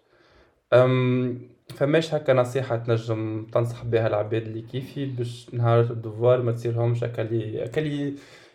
[1.72, 7.04] فماش هكا نصيحة تنجم تنصح بها العباد اللي كيفي باش نهار ال devoir ما تصيرهمش
[7.04, 8.14] هكا لي هكا لي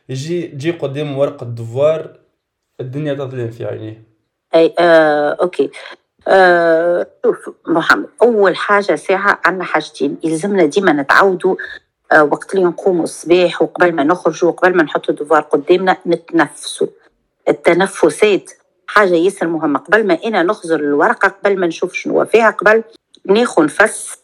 [0.08, 2.16] يجي تجي قدام ورقة ال devoir
[2.80, 4.02] الدنيا تظلم في عينيه.
[4.54, 5.70] أي آه، OK.
[6.28, 10.16] آه، شوف محمد أول حاجة ساعة عندنا حاجتين.
[10.24, 11.56] يلزمنا ديما نتعودوا
[12.12, 16.86] آه، وقت اللي نقوموا الصباح وقبل ما نخرجوا وقبل ما نحطوا ال devoir قدامنا نتنفسوا.
[17.48, 18.50] التنفسات
[18.86, 19.78] حاجة ياسر مهمة.
[19.78, 22.82] قبل ما أنا نخزر الورقة قبل ما نشوف شنو فيها قبل
[23.26, 24.18] ناخذ نفس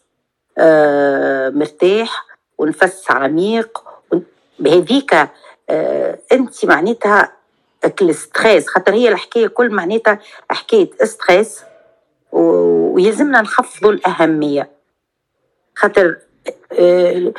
[0.57, 2.25] آه مرتاح
[2.57, 3.83] ونفس عميق
[4.59, 5.13] بهذيك
[5.69, 7.31] آه انت معناتها
[8.01, 11.61] ال stress خاطر هي الحكاية كل معناتها حكاية stress
[12.31, 14.69] ويلزمنا نخفضوا الأهمية.
[15.75, 16.17] خاطر
[16.79, 17.33] آه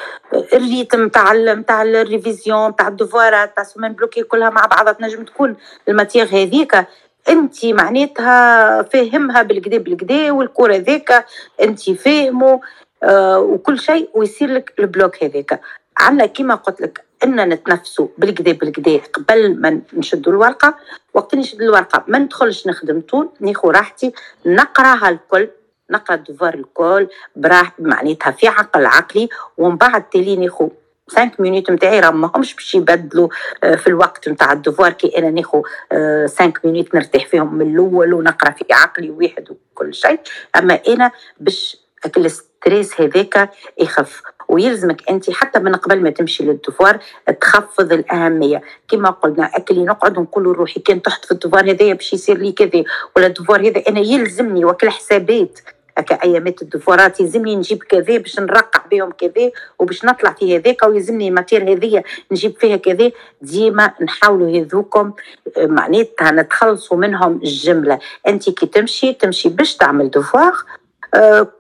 [0.53, 4.67] ال rythme تاع تاع ال révision تاع ال devoir ات تاع semaine bloquée كلها مع
[4.67, 5.57] بعضها تنجم تكون
[5.89, 6.87] ال matière هذيك
[7.29, 11.27] انت معناتها فاهمها بالكدا بالكدا وال cours هذاك
[11.63, 12.61] انت فاهمه
[13.03, 15.61] آه وكل شيء ويصير لك ال bloc هذاك
[15.99, 20.75] عندنا كيما قلت لك ان نتنفسوا بالكدا بالكدا قبل ما نشدوا الورقة.
[21.15, 24.13] وقت نشد الورقة ما ندخلش نخدم طول ناخذ راحتي
[24.47, 25.49] نقراها الكل
[25.91, 30.69] نقرأ ال devoir الكل براح معناتها في عقل عقلي ومن بعد تالي ناخذ
[31.09, 33.29] 5 minutes نتاعي راه ماهمش باش يبدلوا
[33.65, 35.63] آه، في الوقت نتاع ال devoir كي أنا ناخذ
[36.27, 40.21] 5 minutes نرتاح فيهم من الأول ونقرأ في عقلي واحد وكل شيء.
[40.57, 41.77] أما أنا باش
[42.17, 44.23] ال stress هذاك يخف.
[44.49, 46.99] ويلزمك أنت حتى من قبل ما تمشي لل devoir
[47.41, 48.63] تخفض الأهمية.
[48.89, 52.53] كما قلنا أكلي نقعد نقول لروحي كان تحت في ال devoir هذايا باش يصير لي
[52.53, 52.85] كذا
[53.17, 55.61] ولا ال devoir هذا أنا يلزمني وكل حسابات
[55.99, 60.57] هكا ايامات ال devoir ات يلزمني نجيب كذا باش نرقع بهم كذا وباش نطلع في
[60.57, 62.03] هذاك ويلزمني ال matière هذيا
[62.33, 63.11] نجيب فيها كذا
[63.43, 65.13] ديما نحاولوا هذوكم
[65.59, 67.99] معناتها نتخلصوا منهم الجملة.
[68.29, 70.53] أنت كي تمشي تمشي باش تعمل devoir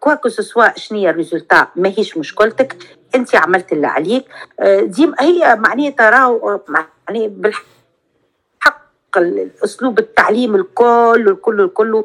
[0.00, 2.76] quoi que ce soit شنو ال résultat ماهيش مشكلتك.
[3.14, 4.24] أنت عملت اللي عليك.
[4.60, 7.58] أه ديما هي معناتها راهو معني بالحق
[9.16, 12.04] الأسلوب التعليم الكل الكل الكل.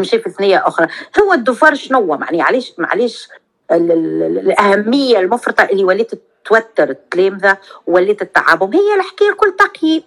[0.00, 0.88] مشي في ثنية أخرى.
[1.22, 3.28] هو الدفار شنو يعني معليش معليش
[3.70, 6.10] الأهمية المفرطة اللي وليت
[6.44, 7.56] توتر التلامذة
[7.86, 10.02] وليت التعبهم هي الحكاية كل تقييم.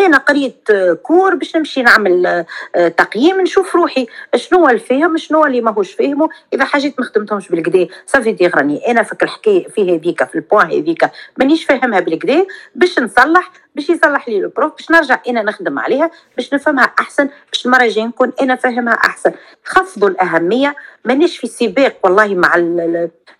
[0.00, 0.68] أنا قريت
[1.02, 2.44] كور باش نمشي نعمل
[2.76, 7.86] آه، تقييم نشوف روحي شنو الفهم شنو اللي ماهوش فاهمه إذا حاجات ما خدمتهمش بالكدا
[8.06, 12.98] صافي دي راني أنا فك الحكاية في هذيك في البوان هذيك مانيش فاهمها بالكدا باش
[12.98, 17.66] نصلح باش يصلح لي ال prof باش نرجع أنا نخدم عليها باش نفهمها أحسن باش
[17.66, 19.32] المره الجايه نكون أنا فاهمها أحسن.
[19.64, 22.56] خفضوا الأهمية مانيش في سباق والله مع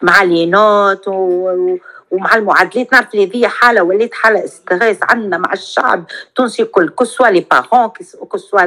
[0.02, 1.76] مع les notes و...
[2.12, 7.28] ومع المعادلات نعرف اللي هذه حالة ولات حالة استغاث عندنا مع الشعب التونسي الكل كسوا
[7.28, 7.90] لي بارون
[8.32, 8.62] كسوا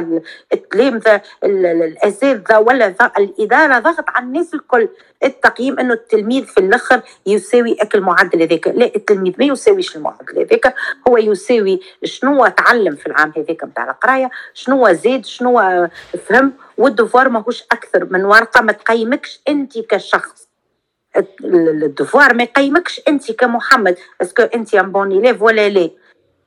[0.52, 4.88] التلامذه الأساتذة ولا الإدارة ضغط على الناس الكل.
[5.24, 10.74] التقييم إنه التلميذ في الآخر يساوي أكل المعدل هذاك لا التلميذ ما يساويش المعدل هذاك
[11.08, 15.88] هو يساوي شنو تعلم في العام هذاك نتاع القراية شنو زاد شنو
[16.28, 18.60] فهم وال devoir ماهوش أكثر من ورقة.
[18.60, 20.45] ما تقيمكش أنت كشخص.
[21.44, 25.90] ال devoir ما يقيمكش انت كمحمد est-ce que انت un bon élève ولا لا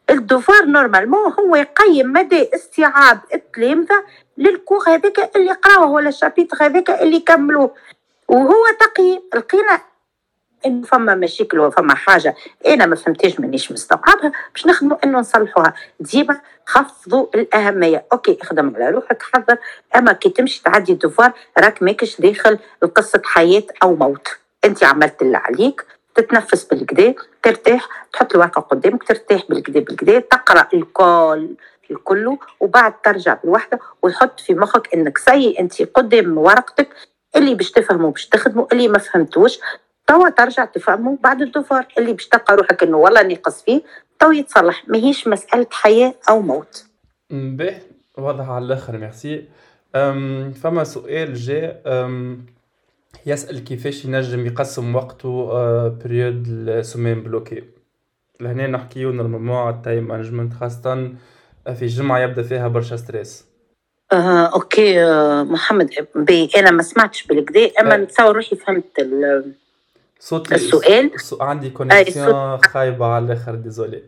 [0.09, 4.03] ال devoir normalement هو يقيم مدى استيعاب التلامذة
[4.37, 7.75] للكوغ هذاك اللي قراوه ولا ال chapitre هذاك اللي كملوه.
[8.27, 9.81] وهو تقييم لقينا
[10.65, 12.35] انه فما مشاكل وفما حاجة.
[12.67, 15.73] أنا ما فهمتهاش مانيش مستوعبها باش نخدموا إنه نصلحوها.
[15.99, 18.05] ديما خفضوا الأهمية.
[18.13, 19.57] OK اخدم على روحك حذر.
[19.95, 22.59] أما كي تمشي تعدي ال devoir راك ماكش داخل
[22.95, 24.27] قصه حياة أو موت.
[24.65, 31.49] انت عملت اللي عليك تتنفس بالكدا ترتاح تحط الورقة قدامك ترتاح بالكدا بالكدا تقرأ الكل
[31.91, 36.89] الكل وبعد ترجع بالوحدة وتحط في مخك إنك c'est أنت قدام ورقتك
[37.35, 39.59] اللي باش تفهمه باش تخدمه اللي ما فهمتوش
[40.07, 43.81] توا ترجع تفهمه بعد ال devoir اللي باش تلقى روحك إنه والله ناقص فيه
[44.19, 44.83] تو يتصلح.
[44.87, 46.85] ماهيش مسألة حياة أو موت.
[47.29, 47.81] باهي.
[48.17, 48.97] واضح على الآخر.
[48.97, 49.45] ميرسي.
[50.61, 51.81] فما سؤال جاء.
[53.25, 55.47] يسأل كيفاش ينجم يقسم وقته
[55.87, 57.63] période ال semaine bloquée.
[58.39, 61.11] لهنا نحكيو normalement على ال time management خاصة
[61.75, 63.45] في جمعة يبدأ فيها برشا stress
[64.11, 69.09] آه، OK آه، محمد بي أنا ما سمعتش بالكدا أما نتصور روحي فهمت
[70.19, 71.11] صوت السؤال.
[71.41, 74.03] عندي connexion خايبة على الآخر désolé.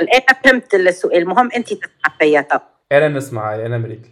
[0.00, 1.16] الآن فهمت السؤال.
[1.16, 2.60] المهم انت تسمع فيا طب
[2.92, 4.10] أنا نسمع أنا مريك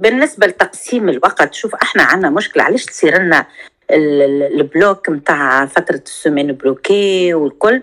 [0.00, 3.46] بالنسبة لتقسيم الوقت شوف إحنا عندنا مشكلة علاش تصير لنا
[3.90, 7.82] ال bloc نتاع فترة ال semaine bloquée والكل؟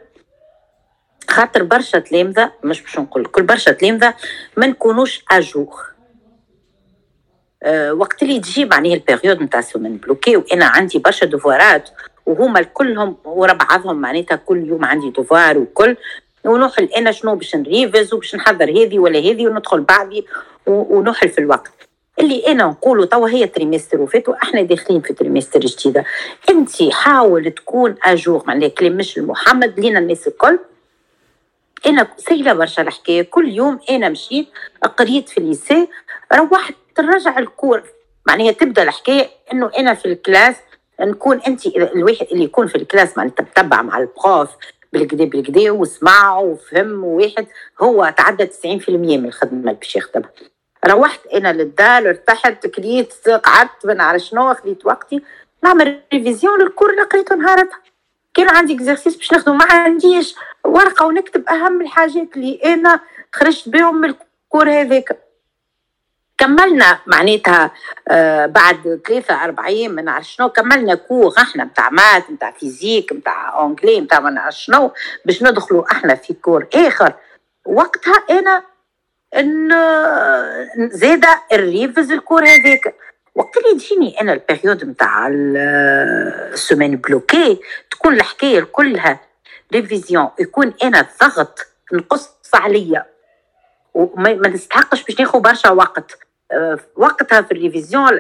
[1.30, 4.14] خاطر برشا تلامذة مش باش نقول كل برشا تلامذة
[4.58, 5.82] ما نكونوش à jour
[7.64, 11.81] أه وقت اللي تجي معناها ال période نتاع ال semaine bloquée وأنا عندي برشا devoir
[11.81, 11.90] ات
[12.26, 15.98] وهما كلهم ورا بعضهم معناتها كل يوم عندي devoir وكل
[16.46, 20.26] ونوحل أنا شنو باش ن révise وباش نحضر هذه ولا هذه وندخل بعدي
[20.68, 21.72] ونوحل في الوقت.
[22.20, 26.06] اللي أنا نقوله توا هي trimestre وفات وإحنا داخلين في trimestre جديدة.
[26.50, 30.60] انت حاول تكون à jour معناها كلام مش المحمد لينا الناس الكل.
[31.86, 33.22] أنا سهلة برشا الحكاية.
[33.22, 34.48] كل يوم أنا مشيت
[34.98, 35.88] قريت في ال lycée
[36.34, 37.84] روحت نرجع ال cours.
[38.28, 40.56] معناها تبدأ الحكاية إنه أنا في ال classe
[41.02, 44.50] نكون انت الواحد اللي يكون في ال classe معناتها تتبع مع ال prof
[44.94, 47.48] بالكدا بالكدا وسمع وفهم واحد
[47.82, 50.30] هو تعدى 90% من الخدمة اللي باش يخدمها.
[50.86, 55.24] روحت أنا للدار ارتحت كليت قعدت ما نعرف شنو خليت وقتي.
[55.64, 57.80] نعمل révision لل cours اللي قريته نهارتها
[58.34, 60.36] كان عندي exercice باش نخدم ما عنديش.
[60.64, 63.00] ورقة ونكتب أهم الحاجات اللي أنا
[63.34, 65.20] خرجت بهم من ال cours هذاك.
[66.38, 67.72] كملنا معناتها
[68.08, 70.50] آه بعد ثلاثة أربع أيام ما نعرف شنو.
[70.50, 74.92] كملنا cours إحنا نتاع maths نتاع physique نتاع anglais نتاع ما نعرف شنو
[75.26, 77.14] باش ندخلوا إحنا في cours آخر.
[77.66, 78.64] وقتها أنا
[79.36, 79.70] إن
[80.90, 82.96] زاده ن révise ال cours هذاك.
[83.36, 87.60] وقت اللي تجيني أنا ال période نتاع ال semaine bloquée
[87.92, 89.20] تكون الحكاية كلها
[89.74, 91.60] révision يكون أنا الضغط
[91.94, 93.06] نقص عليا.
[93.94, 96.18] وما نستحقش باش ناخذ برشا وقت.
[96.96, 98.20] وقتها في ال révision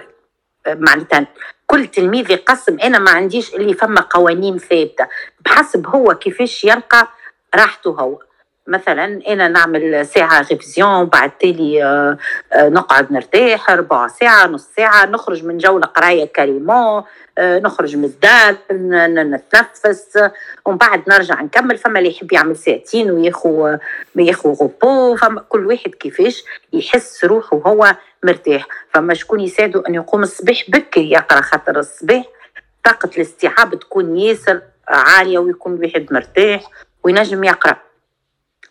[0.67, 1.27] معناتها
[1.67, 5.07] كل تلميذ يقسم أنا ما عنديش اللي فما قوانين ثابتة.
[5.45, 7.07] بحسب هو كيفاش يلقى
[7.55, 8.19] راحته هو.
[8.67, 12.17] مثلا إنا نعمل ساعة révision بعد تالي آه،
[12.53, 17.03] آه، نقعد نرتاح ربع ساعة نص ساعة نخرج من جوله قرايه carrément
[17.37, 20.29] آه، نخرج من الدار نتنفس
[20.65, 21.77] ومن بعد نرجع نكمل.
[21.77, 23.77] فما اللي يحب يعمل ساعتين وياخو
[24.15, 25.15] ياخو غوبو.
[25.15, 28.67] فما كل واحد كيفاش يحس روحه هو مرتاح.
[28.93, 32.23] فما شكون يساعده أن يقوم الصباح بكري يقرأ خاطر الصباح.
[32.83, 36.61] طاقة الاستيعاب تكون ياسر عالية ويكون الواحد مرتاح
[37.03, 37.92] وينجم يقرأ.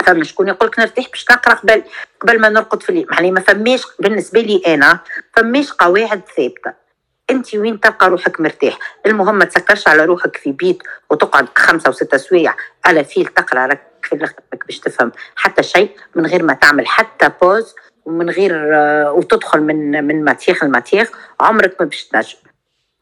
[0.03, 0.49] فما شكون.
[0.49, 1.83] يقول لك نرتاح باش نقرأ قبل
[2.21, 4.99] قبل ما نرقد في الليل يعني ما فماش بالنسبة لي أنا
[5.37, 6.83] فماش قواعد ثابتة.
[7.31, 12.17] أنت وين تلقى روحك مرتاح؟ المهم ما تسكرش على روحك في بيت وتقعد خمسة وستة
[12.17, 12.55] سوايع.
[12.85, 16.87] à la file تقرأ راك في لخدمك باش تفهم حتى شيء من غير ما تعمل
[16.87, 21.11] حتى pause ومن غير آه، وتدخل من من matière ل matière
[21.41, 22.37] عمرك ما باش تنجم.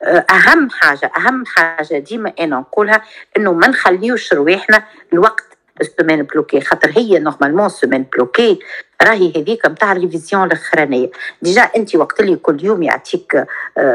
[0.03, 3.03] آه، أهم حاجة أهم حاجة ديما أنا نقولها
[3.37, 5.50] إنه ما نخليوش رواحنا الوقت
[5.81, 8.59] ال semaine bloquée خاطر هي normalement semaine bloquée
[9.03, 11.11] راهي هذيك نتاع ال révision الأخرانية.
[11.43, 13.45] déjà أنت وقت اللي كل يوم يعطيك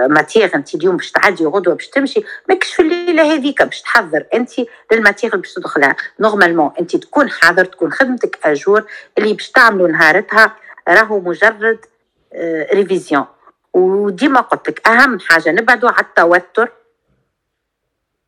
[0.08, 4.52] matière أنت اليوم باش تعدي غدوة باش تمشي ماكش في الليلة هذيك باش تحضر أنت
[4.92, 5.96] لل matière باش تدخلها.
[6.20, 8.86] normalement أنت تكون حاضر تكون خدمتك à jour
[9.18, 10.56] اللي باش تعملوا نهارتها
[10.90, 11.80] راهو مجرد
[12.74, 13.26] révision.
[13.74, 16.72] وديما قلت لك أهم حاجة نبعدوا على التوتر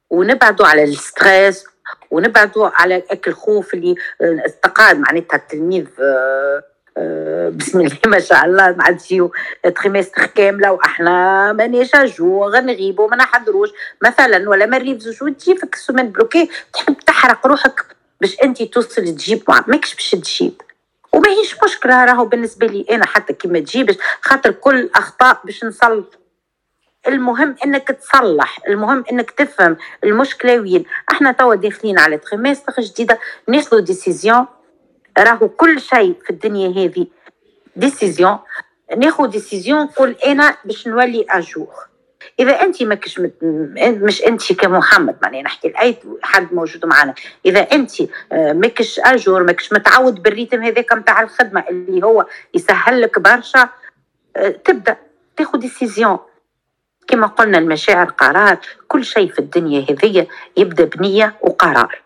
[0.10, 1.65] ونبعدوا على ال stress
[2.12, 6.63] ونبعدوا على الخوف اللي استقاد معناتها التلميذ آه،
[6.98, 9.32] آه، بسم الله ما شاء الله نعديو
[9.76, 13.70] trimestre كاملة وأحنا مانيش jour غنغيبوا ما نحضروش.
[14.04, 17.86] مثلا ولا ما نrévisiوش وتجي فيك ال semaine bloquée تحب تحرق روحك
[18.22, 20.62] باش انت توصل تجيب ماكش باش تجيب.
[21.13, 26.06] وماهيش مشكلة راهو بالنسبة لي أنا حتى كي ما تجيبش خاطر كل أخطاء باش نصلح
[27.08, 30.86] المهم إنك تصلح المهم إنك تفهم المشكلة وين.
[31.12, 34.45] إحنا توا داخلين على trimestre جديدة ناخذ décision
[35.20, 37.08] راهو كل شيء في الدنيا هذه.
[37.76, 38.38] décision
[38.98, 41.73] ناخذ décision نقول أنا باش نولي à jour
[42.39, 43.22] إذا انت ماكش.
[43.82, 47.13] مش انت كمحمد معناها نحكي لأي حد موجود معنا.
[47.46, 47.91] إذا انت
[48.32, 53.20] آه، ماكش à jour ماكش متعود بال rythme هذاك نتاع الخدمة اللي هو يسهل لك
[53.20, 53.70] برشا
[54.36, 54.98] آه، تبدأ.
[55.38, 56.17] تاخذ décision
[57.08, 62.02] كما قلنا المشاعر قرار كل شيء في الدنيا هذية يبدأ بنية وقرار.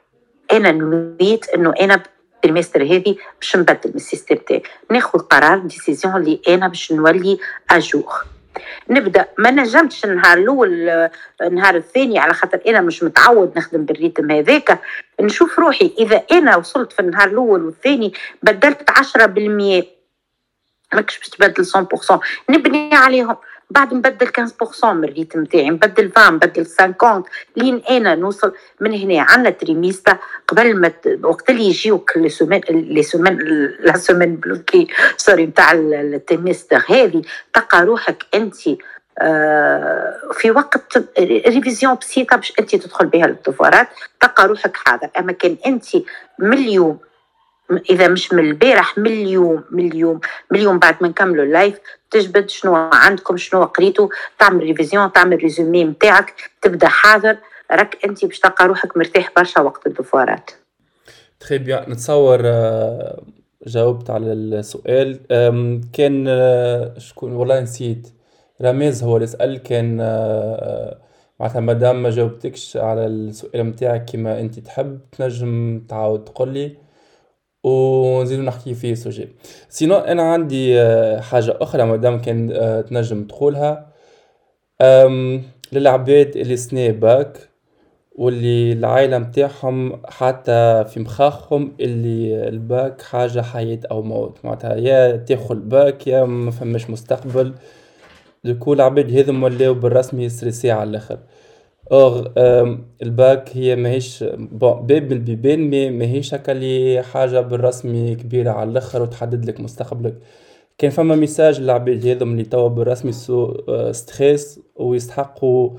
[0.51, 2.03] أنا نويت أنه أنا
[2.45, 4.63] ال trimestre هذه باش نبدل من ال système تاعي.
[4.91, 8.23] ناخذ قرار décision اللي أنا باش نولي à jour
[8.89, 10.89] نبدأ ما نجمتش النهار الأول
[11.41, 14.79] النهار الثاني على خاطر أنا مش متعود نخدم بال rythme هذاك.
[15.21, 19.85] نشوف روحي إذا أنا وصلت في النهار الأول والثاني بدلت 10%
[20.93, 23.37] ماكش باش تبدل 100% نبني عليهم.
[23.71, 27.23] بعد نبدل 15% من ال rythme نتاعي نبدل 20 نبدل 50
[27.57, 30.17] لين أنا نوصل من هنا عندنا trimestre
[30.47, 30.91] قبل ما
[31.23, 33.37] وقت اللي يجيوك les semaines les semaines
[33.79, 34.87] la semaine bloquée
[35.17, 37.21] سوري نتاع ال trimestre هذه
[37.53, 38.55] تلقى روحك أنت
[39.19, 43.87] آه في وقت révision بسيطة باش أنت تدخل بها لل devoirات.
[44.21, 45.85] تلقى روحك حاضر أما كان أنت
[46.39, 46.99] من اليوم
[47.89, 50.19] إذا مش من البارح من اليوم من اليوم
[50.51, 51.75] من اليوم بعد ما نكملوا ال live
[52.11, 54.07] تجبد شنو عندكم شنو قريتوا
[54.39, 57.37] تعمل révision تعمل résumé نتاعك تبدا حاضر
[57.71, 60.51] راك انت باش تلقى روحك مرتاح برشا وقت ال devoirات.
[61.39, 63.21] très bien نتصور آه،
[63.67, 65.19] جاوبت على السؤال.
[65.93, 68.07] كان آه، شكون؟ والله نسيت.
[68.61, 70.97] رميز هو اللي سأل كان آه،
[71.39, 76.77] معناتها مادام ما جاوبتكش على السؤال نتاعك كيما انت تحب تنجم تعاود تقول لي.
[77.63, 79.27] ونزيدو نحكي في sujet.
[79.69, 83.91] sinon أنا عندي آه، حاجة أخرى مادام كان آه، تنجم تقولها.
[85.73, 87.37] للعباد اللي سني باك
[88.15, 94.37] واللي العائلة متاعهم حتى في مخاخهم اللي الباك حاجة حياة أو موت.
[94.45, 97.53] معناتها يا تاخذ الباك يا ما فماش مستقبل.
[98.43, 101.19] donc العباد هذم ولاو بالرسمي stressés على الآخر.
[101.91, 102.33] or
[103.01, 108.69] ال bac هي ماهيش باب من البيبان mais ماهيش هكا اللي حاجة بالرسمي كبيرة على
[108.69, 110.13] الآخر وتحدد لك مستقبلك
[110.77, 113.53] كان فما message للعباد هذم اللي توا بالرسمي sous
[113.91, 115.69] stress ويستحقوا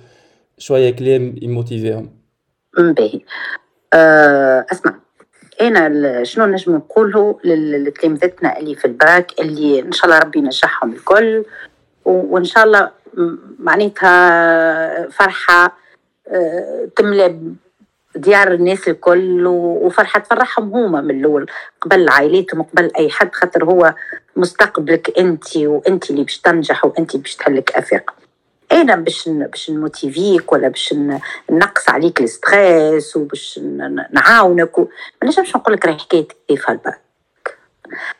[0.58, 2.10] شوية كلام يmotivيهم
[2.78, 3.20] باهي
[4.72, 4.94] اسمع
[5.60, 11.44] أنا شنو نجم نقوله لتلامذتنا اللي في الباك اللي ان شاء الله ربي ينجحهم الكل
[12.04, 12.90] وان شاء الله
[13.58, 15.81] معناتها فرحه
[16.96, 17.38] تملى
[18.16, 21.46] ديار الناس الكل وفرحة تفرحهم هما من الأول
[21.80, 23.94] قبل عائلاتهم قبل أي حد خاطر هو
[24.36, 28.14] مستقبلك أنت وأنت اللي باش تنجح وأنت باش تحلك أفاق.
[28.72, 30.94] أنا باش باش نmotivيك ولا باش
[31.50, 33.60] نقص عليك ال stress وباش
[34.12, 34.86] نعاونك ما
[35.24, 37.00] نجمش نقول لك راهي حكاية كيف هالباك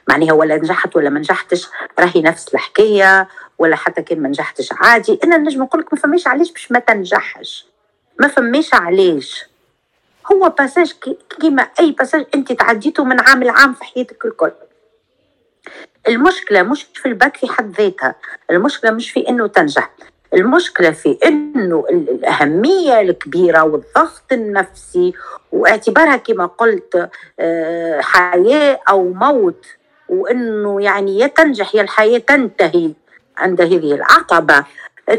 [0.08, 3.28] معناها ولا نجحت ولا ما نجحتش راهي نفس الحكاية
[3.58, 5.18] ولا حتى كان ما نجحتش عادي.
[5.24, 7.71] أنا نجم نقول لك ما فماش علاش باش ما تنجحش.
[8.20, 9.44] ما فماش علاش
[10.32, 10.92] هو passage
[11.40, 14.52] كيما أي passage أنت تعديته من عام لعام في حياتك الكل.
[16.08, 18.14] المشكلة مش في الباك في حد ذاتها
[18.50, 19.90] المشكلة مش في إنه تنجح.
[20.34, 25.12] المشكلة في إنه الأهمية الكبيرة والضغط النفسي
[25.52, 27.10] واعتبارها كما قلت
[27.40, 29.66] آه، حياة أو موت
[30.08, 32.92] وإنه يعني يا تنجح يا الحياة تنتهي
[33.36, 34.64] عند هذه العقبة.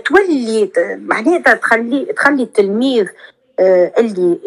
[0.05, 3.07] تولي معناتها تخلي تخلي التلميذ
[3.59, 4.39] آه، اللي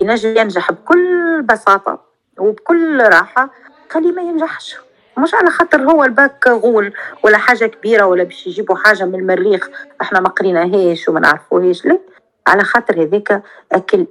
[0.00, 2.00] ينجم ينجح بكل بساطة
[2.38, 3.50] وبكل راحة
[3.90, 4.76] خليه ما ينجحش.
[5.18, 6.92] مش على خاطر هو الباك غول
[7.22, 9.68] ولا حاجة كبيرة ولا باش يجيبوا حاجة من المريخ
[10.00, 11.98] إحنا ما قريناهاش وما نعرفوهاش لا.
[12.46, 13.42] على خاطر هذاك
[13.72, 14.06] أكل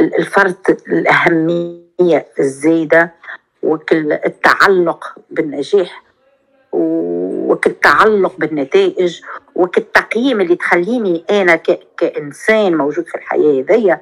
[0.00, 3.10] الفرد الأهمية الزايدة
[3.62, 6.02] وكل التعلق بالنجاح
[6.72, 9.20] وكل التعلق بالنتائج
[9.58, 11.56] وكل التقييم اللي تخليني أنا
[11.96, 14.00] كإنسان موجود في الحياة هذيا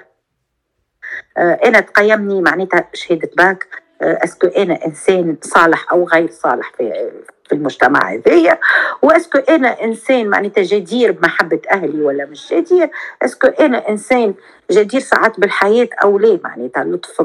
[1.36, 3.66] آه، أنا تقيمني معناتها شهادة باك
[4.02, 7.10] آه، est-ce que أنا إنسان صالح أو غير صالح في
[7.48, 8.58] في المجتمع هذايا
[9.02, 12.90] و est-ce que أنا إنسان معناتها جدير بمحبة أهلي ولا مش جدير
[13.22, 14.34] est-ce que أنا إنسان
[14.70, 17.22] جدير ساعات بالحياة أو لا معناتها اللطف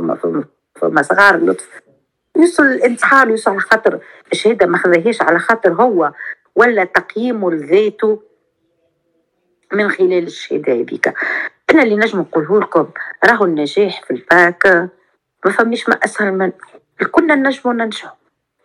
[0.76, 1.70] فما صغار اللطف
[2.36, 4.00] يوصل الانتحار يوصل على خاطر
[4.32, 6.12] الشهاده ما خذاهاش على خاطر هو
[6.56, 8.22] ولا تقييمه لذاته
[9.74, 11.14] من خلال الشهاده هذيك
[11.72, 12.90] أنا اللي نجم نقوله لكم
[13.26, 14.90] راهو النجاح في الباك
[15.46, 16.52] ما فماش ما أسهل من
[17.12, 18.16] كنا نجموا ننجحوا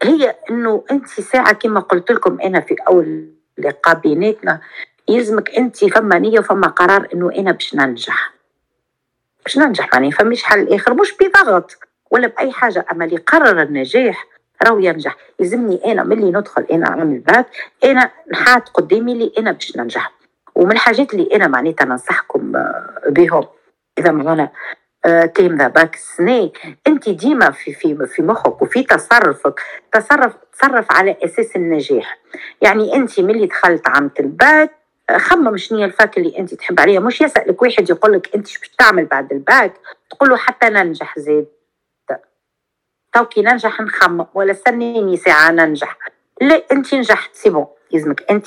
[0.03, 4.61] هي إنه أنت ساعة كما قلت لكم أنا في أول لقاء بيناتنا
[5.09, 8.33] يلزمك أنت فما نية وفما قرار إنه أنا باش ننجح.
[9.45, 11.79] باش ننجح يعني فماش حل آخر مش بضغط
[12.11, 14.27] ولا بأي حاجة أما اللي قرر النجاح
[14.63, 15.17] راهو ينجح.
[15.41, 17.47] يلزمني أنا ملي ندخل أنا عامل باك
[17.85, 20.13] أنا نحط قدامي اللي أنا باش ننجح.
[20.55, 22.53] ومن الحاجات اللي أنا معناتها ننصحكم
[23.09, 23.47] بهم.
[23.99, 24.49] إذا ما
[25.35, 26.53] تيم ذا باك سني
[26.87, 29.61] أنت ديما في في في مخك وفي تصرفك
[29.93, 32.19] تصرف تصرف على أساس النجاح.
[32.63, 34.71] يعني أنت ملي دخلت عام الباك
[35.17, 37.01] خمم شنو ال fac اللي أنت تحب عليها.
[37.01, 39.73] مش يسألك واحد يقول لك أنت شو تعمل بعد الباك
[40.11, 41.47] تقول له حتى ننجح زيد.
[43.17, 45.99] تو كي ننجح نخمم ولا استنيني ساعه ننجح.
[46.41, 47.67] لا انت نجحت c'est bon.
[47.93, 48.47] يلزمك انت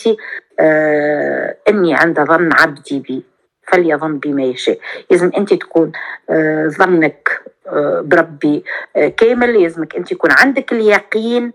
[0.59, 3.23] آه أني عند ظن عبدي بي
[3.67, 4.79] فليظن بما يشاء.
[5.11, 5.91] لازم انت تكون
[6.29, 8.63] آه، ظنك آه، بربي
[8.95, 9.63] آه، كامل.
[9.63, 11.53] لازمك انت يكون عندك اليقين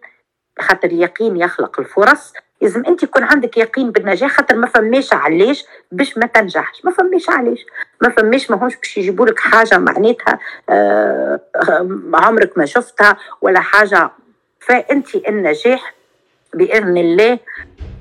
[0.61, 2.33] خاطر اليقين يخلق الفرص.
[2.61, 6.84] لازم انت يكون عندك يقين بالنجاح خاطر ما فماش علاش باش ما تنجحش.
[6.84, 7.66] ما فماش علاش.
[8.02, 10.38] ما فماش ما همش باش يجيبوا لك حاجة معناتها
[12.14, 14.11] عمرك ما شفتها ولا حاجة.
[14.61, 15.94] فانت النجاح
[16.55, 17.38] بإذن الله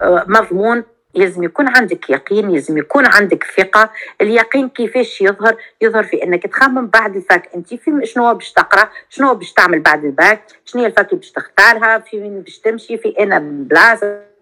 [0.03, 0.83] مضمون.
[1.13, 3.89] لازم يكون عندك يقين لازم يكون عندك ثقة.
[4.21, 7.49] اليقين كيفاش يظهر؟ يظهر في إنك تخمم بعد الفاك.
[7.55, 11.31] انت في شنو باش تقرأ؟ شنو باش تعمل بعد الباك؟ شنو هي ال fac باش
[11.31, 14.32] تختارها؟ في وين باش تمشي؟ في أنا بلاصة؟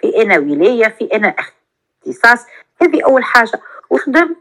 [0.00, 2.46] في أنا ولاية في أنا اختصاص.
[2.82, 3.60] هذه أول حاجة.
[3.90, 4.34] وخدم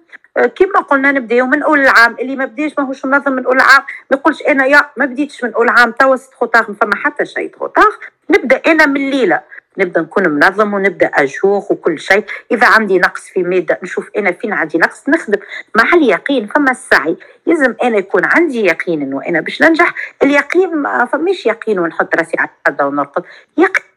[0.55, 4.17] كما قلنا نبداو من أول العام اللي ما بداش ماهوش منظم من أول العام ما
[4.17, 7.55] يقولش أنا يا ما بديتش من أول العام توا ست خطاخ ما فما حتى شيء
[7.59, 7.99] خطاخ.
[8.30, 9.41] نبدأ أنا من الليلة.
[9.78, 12.26] نبدأ نكون منظم ونبدأ أجوخ وكل شيء.
[12.51, 15.39] إذا عندي نقص في مادة نشوف أنا فين عندي نقص نخدم.
[15.76, 17.17] مع اليقين فما السعي.
[17.45, 19.93] لازم أنا يكون عندي يقين إنه أنا باش ننجح.
[20.24, 23.24] اليقين ما فماش يقين ونحط راسي على الحده ونرقد.
[23.57, 23.89] يقين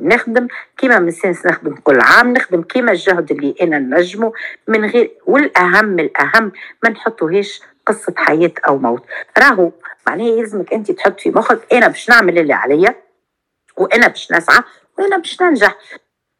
[0.00, 4.32] نخدم كيما من سنس نخدم كل عام نخدم كيما الجهد اللي أنا نجمه
[4.68, 9.02] من غير والأهم الأهم ما نحطوهاش قصة حياة أو موت.
[9.38, 9.72] راهو
[10.06, 12.94] معناها يلزمك أنت تحط في مخك أنا باش نعمل اللي عليا
[13.76, 14.60] وأنا باش نسعى
[14.98, 15.76] وأنا باش ننجح.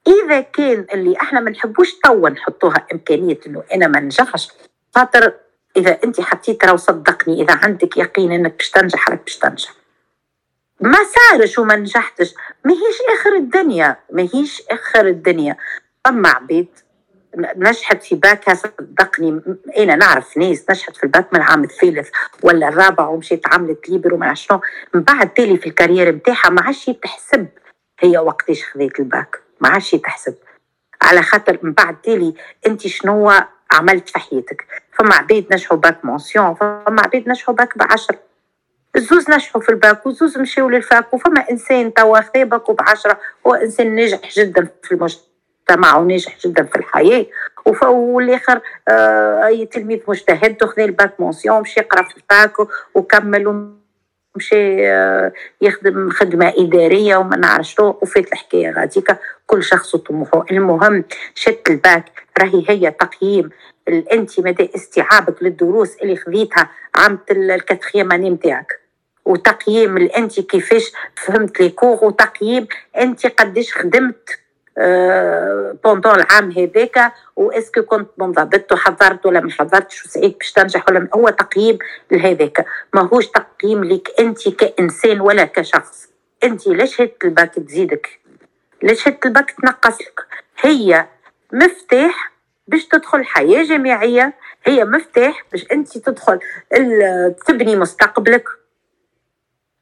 [0.07, 4.49] إذا كان اللي إحنا ما نحبوش توا نحطوها إمكانية إنه أنا ما ننجحش
[4.95, 5.35] خاطر
[5.77, 9.75] إذا أنت حطيت راهو صدقني إذا عندك يقين إنك باش تنجح راك باش تنجح.
[10.81, 12.35] ما صارش وما نجحتش.
[12.65, 13.97] ماهيش آخر الدنيا.
[14.13, 15.57] ماهيش آخر الدنيا.
[16.05, 16.69] فما عبيد
[17.37, 19.41] نجحت في باكها صدقني
[19.79, 22.11] أنا نعرف ناس نجحت في الباك من العام الثالث
[22.43, 24.61] ولا الرابع ومشيت عملت libre وما شنو.
[24.95, 27.47] من بعد تالي في ال carrière نتاعها ما عادش تحسب
[28.01, 29.43] هي وقتاش خذيت الباك.
[29.61, 30.35] ما عادش تحسب.
[31.03, 32.35] على خاطر من بعد تالي
[32.67, 33.33] أنت شنو
[33.73, 34.67] عملت في حياتك.
[34.93, 38.19] فما عبيد نجحوا bac mention فما عبيد نجحوا باك بعشرة
[38.97, 43.55] الزوز نجحوا في الباك وزوز مشيوا لل fac وفما إنسان توا خذا باك بعشرة هو
[43.55, 47.27] إنسان ناجح جدا في المجتمع وناجح جدا في الحياة.
[47.87, 53.73] والآخر آه أي تلميذ مجتهد خذا ال bac mention مشي يقرأ في ال fac وكمل
[54.37, 59.17] مشى آه، يخدم خدمة إدارية وما نعرف شنو وفات الحكاية غاديكا.
[59.47, 62.05] كل شخص وطموحه المهم شت الباك.
[62.41, 63.51] راهي هي تقييم
[63.89, 68.86] انت مدى استيعابك للدروس اللي خذيتها عام ال quatrième نتاعك
[69.27, 72.67] وتقييم انت كيفاش فهمت les cours وتقييم
[72.97, 74.31] انت قديش خدمت
[75.85, 80.89] pendant العام هذاك و est-ce que كنت منضبط وحضرت ولا ما حضرتش وسعيت باش تنجح
[80.89, 81.79] ولا هو تقييم
[82.11, 86.09] لهذاك ماهوش تقييم لك انت كإنسان ولا كشخص.
[86.45, 88.21] انت ليش هدت الباك تزيدك؟
[88.83, 90.21] ليش هدت الباك تنقص لك؟
[90.61, 91.07] هي
[91.53, 92.33] مفتاح
[92.69, 96.39] باش تدخل حياة جامعية هي مفتاح باش انت تدخل
[97.47, 98.45] تبني مستقبلك.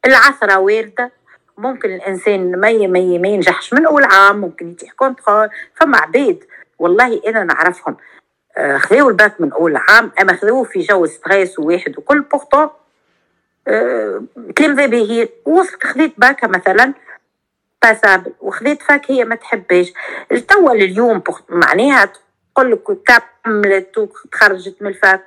[0.07, 1.12] العثرة واردة.
[1.59, 2.86] ممكن الإنسان ما
[3.18, 5.49] ما ينجحش من أول عام ممكن يتيح contrôle.
[5.74, 6.44] فما عباد
[6.78, 7.96] والله أنا نعرفهم.
[8.57, 10.12] آه، خذاو الباك من أول عام.
[10.20, 12.68] أما خذاوه في جو stress وواحد وكل pourtant
[14.57, 16.94] كان ذا باهي وصلت خذيت باكا مثلا
[17.82, 19.92] passable وخذيت fac هي ما تحبهاش.
[20.48, 22.12] توا اليوم معناها
[22.55, 22.98] تقول لك
[23.44, 25.24] كملت وتخرجت من ال fac.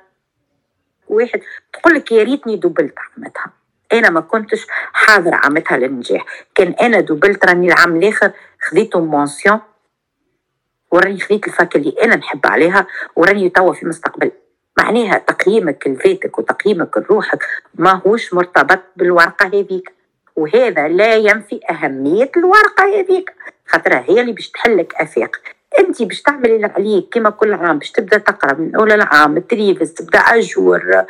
[1.08, 1.40] واحد
[1.72, 3.52] تقول لك يا ريتني دبلت عمتها.
[3.92, 6.24] أنا ما كنتش حاضر عمتها للنجاح.
[6.54, 9.60] كان أنا دوبلت راني العام الآخر خذيته mention
[10.90, 12.86] وراني خذيت ال fac اللي أنا نحب عليها
[13.16, 14.30] وراني توا في المستقبل
[14.78, 19.92] معناها تقييمك لذاتك وتقييمك لروحك ما هوش مرتبط بالورقة هذيك.
[20.36, 23.34] وهذا لا ينفي أهمية الورقة هذيك.
[23.66, 25.36] خاطرها هي اللي باش تحلك أفاق.
[25.78, 29.92] انت باش تعملي اللي عليك كما كل عام باش تبدأ تقرأ من أول العام تريفز
[29.92, 31.04] تبدأ à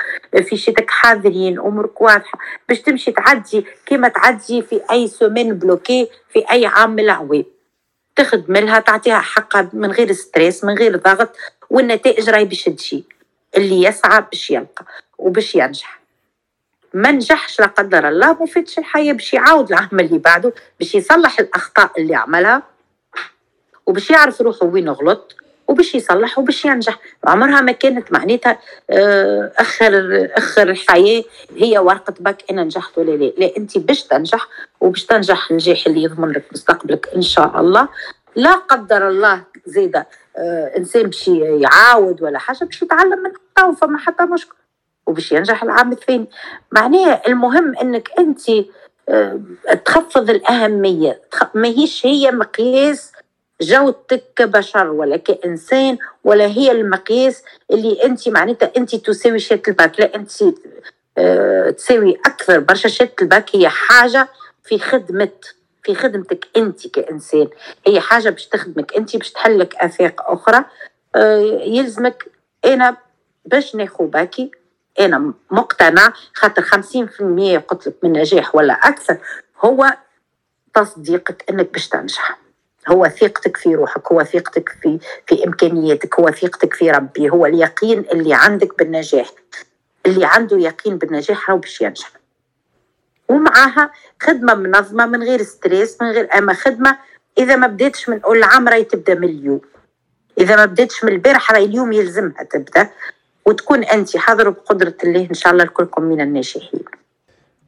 [0.48, 2.38] jour فيشاتك حاضرين أمورك واضحة
[2.68, 7.44] باش تمشي تعدي كما تعدي في أي semaine bloquée في أي عام من العوام
[8.16, 11.36] تخدم لها تعطيها حقها من غير stress من غير ضغط
[11.70, 13.04] والنتائج راهي باش تجي.
[13.56, 14.84] اللي يسعى باش يلقى
[15.18, 16.00] وباش ينجح.
[16.94, 21.92] ما نجحش لا قدر الله ما الحياة باش يعاود العام اللي بعده باش يصلح الأخطاء
[21.98, 22.62] اللي عملها.
[23.88, 25.34] وباش يعرف روحه وين غلط
[25.68, 26.98] وباش يصلح وباش ينجح.
[27.24, 28.58] عمرها ما كانت معناتها
[28.90, 31.24] آه، آخر آخر الحياة
[31.56, 33.32] هي ورقة بك أنا نجحت ولا لا.
[33.38, 34.48] لا أنت باش تنجح
[34.80, 37.88] وباش تنجح النجاح اللي يضمن لك مستقبلك إن شاء الله.
[38.36, 40.04] لا قدر الله زيدا
[40.36, 44.54] آه إنسان باش يعاود ولا حاجة باش يتعلم من اخطائه فما حتى مشكل
[45.06, 46.28] وباش ينجح العام الثاني.
[46.72, 48.42] معناها المهم إنك أنت
[49.08, 49.40] آه
[49.84, 51.20] تخفض الأهمية
[51.54, 53.12] ماهيش هي مقياس
[53.60, 60.00] جودتك كبشر ولا كإنسان ولا هي المقياس اللي أنت معناتها أنت تساوي شهادة الباك.
[60.00, 60.30] لا أنت
[61.18, 63.56] آه، تساوي أكثر برشا شهادة الباك.
[63.56, 64.28] هي حاجة
[64.64, 65.30] في خدمة
[65.82, 67.48] في خدمتك أنت كإنسان.
[67.86, 70.64] هي حاجة باش تخدمك أنت باش تحلك آفاق أخرى.
[71.16, 72.26] آه، يلزمك
[72.64, 72.96] أنا
[73.44, 74.50] باش ناخو باكي.
[75.00, 79.18] أنا مقتنع خاطر خمسين في المية قلت لك من نجاح ولا أكثر
[79.64, 79.96] هو
[80.74, 82.38] تصديقك أنك باش تنجح.
[82.88, 88.04] هو ثقتك في روحك هو ثقتك في في إمكانياتك هو ثقتك في ربي هو اليقين
[88.12, 89.30] اللي عندك بالنجاح
[90.06, 92.12] اللي عنده يقين بالنجاح هو باش ينجح.
[93.28, 96.98] ومعاها خدمة منظمة من غير stress من غير أما خدمة
[97.38, 99.60] إذا ما بديتش من أول العام راهي تبدأ من اليوم.
[100.38, 102.90] إذا ما بديتش من البارح راهي اليوم يلزمها تبدأ
[103.46, 106.84] وتكون انت حاضر بقدرة الله إن شاء الله لكلكم من الناجحين.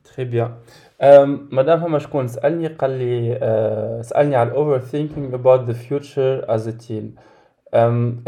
[0.04, 0.54] très bien
[1.50, 6.66] madame فما شكون؟ سألني قال لي أه سألني على ال overthinking about the future as
[6.66, 7.20] a teen.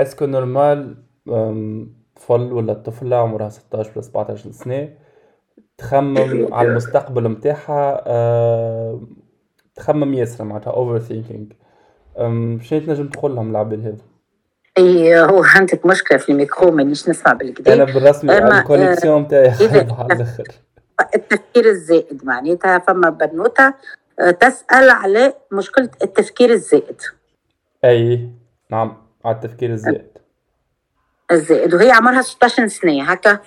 [0.01, 0.97] est-ce que normal
[2.17, 4.89] طفل ولا طفلة عمرها 16 ولا 17 سنة
[5.79, 9.01] تخمم على المستقبل متاعها أه
[9.75, 11.53] تخمم ياسر معناتها overthinking
[12.63, 13.97] شنو تنجم تقول لهم العباد هذا؟
[14.79, 19.51] اي هو عندك مشكلة في الميكرو مانيش نسمع بالكدا أنا بالرسمي ال connexion نتاعي
[19.99, 20.45] على الآخر.
[21.15, 23.75] التفكير الزائد معناتها فما بنوتة
[24.21, 27.01] آه، تسأل على مشكلة التفكير الزائد.
[27.85, 28.31] أي
[28.71, 30.19] نعم على التفكير الزائد.
[31.31, 33.39] الزائد وهي عمرها 16 سنة هكا.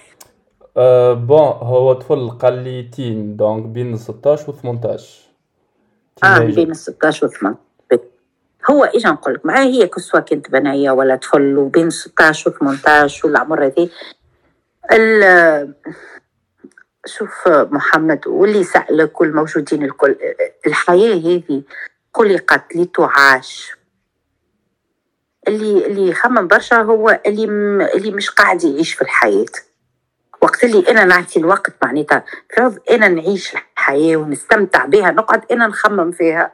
[0.78, 5.26] أه bon هو طفل قال لي teen donc بين 16 و 18
[6.24, 7.58] آه بين 16 و 18
[8.70, 13.28] هو إيش نقول لك معاه هي كسوة كنت بنية ولا طفل وبين 16 و 18
[13.28, 13.89] والعمر هذي.
[17.06, 20.16] شوف محمد واللي سألك والموجودين الكل
[20.68, 21.64] الحياة هذه
[22.14, 23.72] خلقت لتعاش.
[25.47, 27.82] اللي اللي يخمم برشا هو اللي م...
[27.82, 29.45] اللي مش قاعد يعيش في الحياة.
[30.41, 32.26] وقت اللي أنا نعطي الوقت معناتها
[32.56, 36.51] فرض أنا نعيش الحياة ونستمتع بها نقعد أنا نخمم فيها.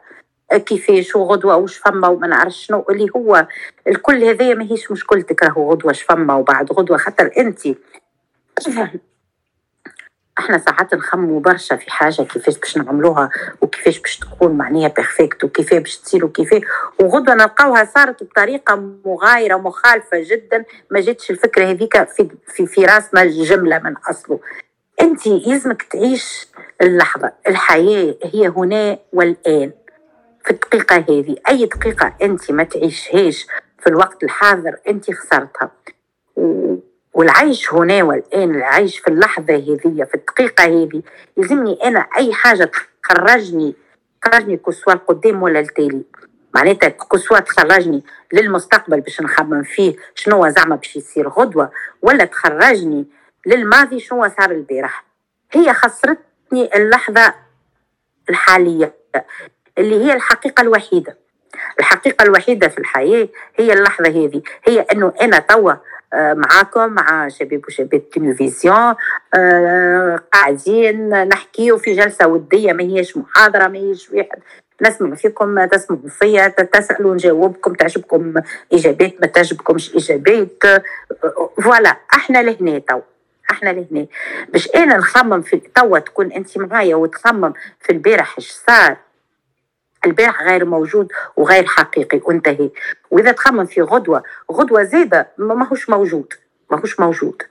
[0.52, 3.48] كيفاش وغدوة وش فما وما نعرف شنو اللي هو
[3.88, 7.68] الكل هذايا ماهيش مشكلتك راهو غدوة شفما وبعد غدوة خاطر انت.
[10.40, 13.30] إحنا ساعات نخمو برشا في حاجة كيفاش باش نعملوها
[13.62, 16.62] وكيفاش باش تكون معناها بيرفكت وكيفاش باش تصير وكيفاش.
[17.00, 18.76] وغدوة نلقاوها صارت بطريقة
[19.06, 20.66] مغايرة مخالفة جدا.
[20.92, 24.40] ما جاتش الفكرة هذيك في, في, في راسنا الجملة من أصله.
[25.02, 26.48] أنت يلزمك تعيش
[26.82, 27.32] اللحظة.
[27.48, 29.72] الحياة هي هنا والآن.
[30.46, 33.48] في الدقيقة هذه أي دقيقة أنت ما تعيشهاش
[33.80, 35.72] في الوقت الحاضر أنت خسرتها.
[37.14, 41.02] والعيش هنا والآن العيش في اللحظة هذه في الدقيقة هذه
[41.38, 42.72] يلزمني أنا أي حاجة
[43.04, 43.76] تخرجني
[44.22, 46.02] تخرجني كسوا القدام ولا التالي
[46.56, 48.04] معناتها كسوا تخرجني
[48.34, 53.06] للمستقبل باش نخمم فيه شنو زعما باش يصير غدوة ولا تخرجني
[53.46, 55.04] للماضي شنو صار البارح.
[55.52, 57.34] هي خسرتني اللحظة
[58.30, 58.94] الحالية
[59.78, 61.18] اللي هي الحقيقة الوحيدة.
[61.80, 64.42] الحقيقة الوحيدة في الحياة هي اللحظة هذه.
[64.64, 65.74] هي أنه أنا توا
[66.14, 68.96] معاكم مع شباب وشابات التلفزيون
[69.34, 74.40] آه، قاعدين نحكيو في جلسة ودية ما هيش محاضرة ما هيش واحد.
[74.82, 78.34] نسمع فيكم تسمعوا فيا تسألوا نجاوبكم تعجبكم
[78.74, 80.64] إجابات ما تعجبكمش إجابات
[81.64, 83.00] فوالا إحنا لهنا تو
[83.52, 84.08] إحنا لهنا.
[84.50, 88.98] باش أنا نخمم في توا تكون أنت معايا وتخمم في البارح إيش صار.
[90.06, 92.70] البارح غير موجود وغير حقيقي وانتهي.
[93.12, 96.34] وإذا تخمم في غدوة غدوة زاده ماهوش موجود
[96.72, 97.44] ماهوش موجود.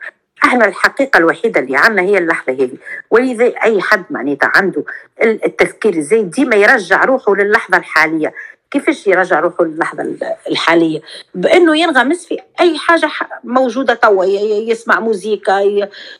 [0.44, 2.76] إحنا الحقيقة الوحيدة اللي عندنا هي اللحظة هذه.
[3.10, 4.84] ولذا أي حد معناتها عنده
[5.22, 8.34] التفكير الزايد ديما يرجع روحه للحظة الحالية.
[8.70, 10.16] كيفاش يرجع روحه للحظة
[10.48, 11.00] الحالية؟
[11.34, 13.10] بأنه ينغمس في أي حاجة
[13.44, 14.24] موجودة توا
[14.70, 15.60] يسمع موزيكا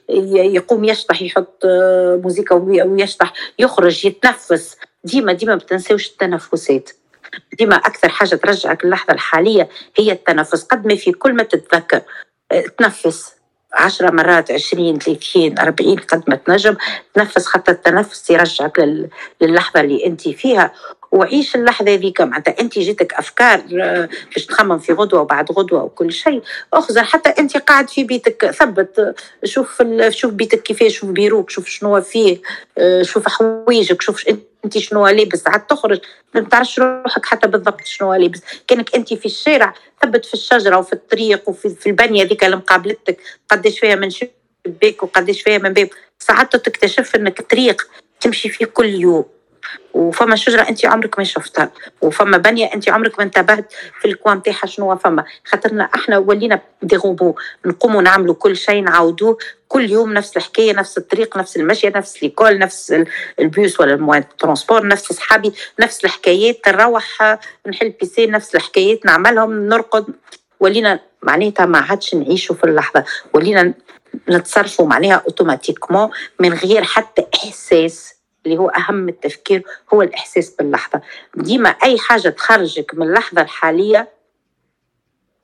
[0.09, 1.63] يقوم يشطح يحط
[2.23, 4.77] موزيكا ويشطح يخرج يتنفس.
[5.05, 6.91] ديما ديما ما التنفسات.
[7.59, 10.65] ديما أكثر حاجة ترجعك اللحظه الحالية هي التنفس.
[10.65, 12.01] قد ما في كل ما تتذكر
[12.53, 13.33] آه، تنفس.
[13.73, 16.77] عشرة مرات عشرين ثلاثين أربعين قد ما تنجم
[17.15, 17.49] تنفس.
[17.49, 19.07] حتى التنفس يرجعك
[19.41, 20.73] للحظة اللي أنت فيها.
[21.13, 22.61] وعيش اللحظة ذيك معناتها.
[22.61, 26.43] أنت جيتك أفكار آه، باش تخمم في غدوة وبعد غدوة وكل شيء.
[26.73, 28.51] أخزر حتى أنت قاعد في بيتك.
[28.51, 32.39] ثبت شوف شوف بيتك كيفاش شوف بيروك شوف شنو فيه
[32.79, 34.25] آه، شوف حوايجك شوف
[34.65, 35.47] أنت شنو لابس.
[35.47, 36.01] عاد تخرج
[36.35, 38.41] ما تعرفش روحك حتى بالضبط شنو لابس.
[38.69, 39.75] كأنك أنت في الشارع.
[40.03, 43.21] ثبت في الشجرة وفي الطريق وفي في البنيه ذيك اللي مقابلتك.
[43.51, 45.89] قداش فيها من شباك وقداش فيها من باب.
[46.19, 47.89] ساعات تكتشف إنك طريق
[48.21, 49.25] تمشي فيه كل يوم.
[49.95, 51.71] وفما شجرة انت عمرك ما شفتها
[52.03, 55.25] وفما بنيه انت عمرك ما انتبهت في الكوان نتاعها شنو فما.
[55.45, 57.35] خاطرنا إحنا ولينا دي روبو
[57.67, 62.59] نقوموا نعملوا كل شيء نعاودوه كل يوم نفس الحكاية نفس الطريق نفس المشي نفس l'école
[62.59, 63.05] نفس
[63.41, 69.07] البيس ولا les moyens de transport نفس اصحابي نفس الحكايات نروح نحل PC نفس الحكايات
[69.07, 70.07] نعملهم نرقد.
[70.61, 73.05] ولينا معناتها ما عادش نعيشوا في اللحظة.
[73.35, 73.75] ولينا
[74.31, 76.11] نتصرفوا معناها automatiquement
[76.41, 78.15] من غير حتى إحساس
[78.47, 79.63] اللي هو أهم التفكير
[79.95, 81.01] هو الإحساس باللحظة.
[81.35, 84.09] ديما أي حاجة تخرجك من اللحظة الحالية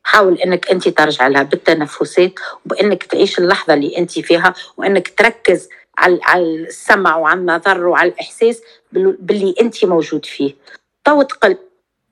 [0.05, 2.33] حاول إنك أنت ترجع لها بالتنفسات
[2.67, 5.69] وبانك تعيش اللحظة اللي أنت فيها وإنك تركز
[5.99, 10.55] على على السمع وعلى النظر وعلى الإحساس باللي أنت موجود فيه.
[11.05, 11.57] تو تقل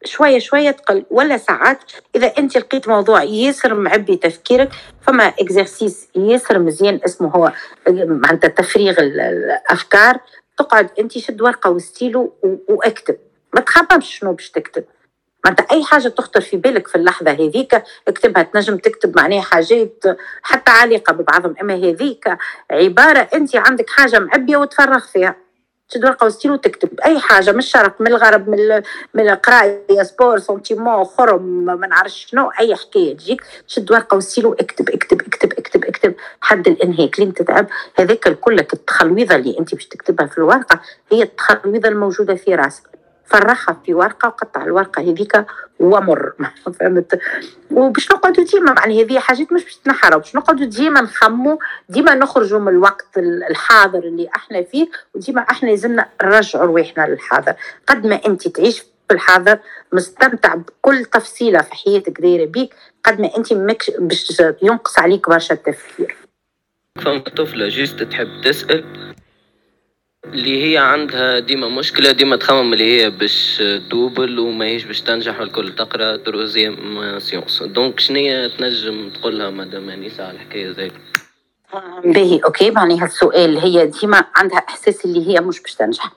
[0.04, 1.78] شوية شوية تقل ولا ساعات.
[2.16, 7.52] إذا أنت لقيت موضوع ياسر معبي تفكيرك فما exercice ياسر مزيان اسمه هو
[7.88, 10.20] معناتها تفريغ الأفكار.
[10.58, 12.32] تقعد انت شد ورقه وستيلو
[12.68, 13.16] واكتب.
[13.54, 14.84] ما تخممش شنو باش تكتب.
[15.44, 20.04] معناتها أي حاجة تخطر في بالك في اللحظة هذيك اكتبها تنجم تكتب معناها حاجات
[20.42, 21.54] حتى عالقة ببعضهم.
[21.60, 22.36] أما هذيك
[22.70, 25.36] عبارة أنت عندك حاجة معبيه وتفرغ فيها.
[25.88, 28.82] تشد ورقه وستيل وتكتب أي حاجة من الشرق من الغرب من
[29.14, 34.90] من القراية sport sentiments خرم ما نعرفش شنو أي حكاية تجيك شد ورقه وستيل واكتب
[34.90, 35.83] اكتب اكتب اكتب.
[36.04, 37.66] اكتب حد الانهاك لين تتعب
[37.98, 40.80] هذاك الكل التخلويضة اللي أنت باش تكتبها في الورقة
[41.12, 42.82] هي التخلويضة الموجودة في راسك.
[43.26, 45.44] فرخها في ورقة وقطع الورقة هذيك
[45.80, 46.32] ومر.
[46.80, 47.20] فهمت؟
[47.70, 51.56] وباش نقعدوا ديما يعني هذه حاجات مش باش تنحروا باش نقعدوا ديما نخموا
[51.88, 53.18] ديما نخرجوا من الوقت
[53.50, 57.54] الحاضر اللي إحنا فيه وديما إحنا لازمنا نرجعوا رواحنا للحاضر.
[57.86, 59.58] قد ما أنت تعيش في الحاضر
[59.92, 62.74] مستمتع بكل تفصيلة في حياتك دايرة بيك
[63.04, 66.16] قد ما انت مكش باش ينقص عليك برشا التفكير
[66.98, 68.84] فما طفلة juste تحب تسأل؟
[70.24, 75.40] اللي هي عندها ديما مشكلة ديما تخمم اللي هي باش double وما هيش باش تنجح
[75.40, 77.62] والكل تقرأ troisième sciences.
[77.62, 80.90] donc شنيا تنجم تقولها مدام أنيسة على الحكاية زي
[82.04, 82.70] باهي OK.
[82.70, 86.04] معناها السؤال هي ديما عندها إحساس اللي هي مش باش تنجح.
[86.04, 86.10] آه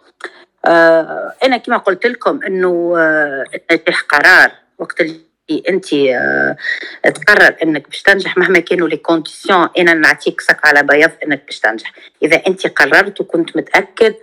[0.66, 6.56] أنا كما قلت لكم إنه آه النجاح قرار وقت اللي أنت آه
[7.04, 11.60] تقرر إنك باش تنجح مهما كانوا les conditions أنا نعطيك سك على بياض إنك باش
[11.60, 11.92] تنجح.
[12.24, 14.16] إذا أنت قررت وكنت متأكد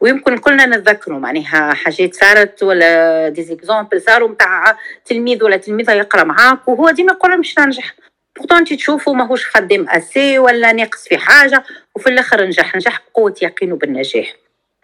[0.00, 6.24] ويمكن كلنا نتذكروا معناها حاجات صارت ولا des exemples صاروا نتاع تلميذ ولا تلميذة يقرأ
[6.24, 7.94] معاك وهو ديما يقول باش ننجح
[8.36, 11.64] pourtant أنت تشوفوا ماهوش خدام assez ولا ناقص في حاجة
[11.94, 14.34] وفي الآخر نجح نجح بقوة يقينه بالنجاح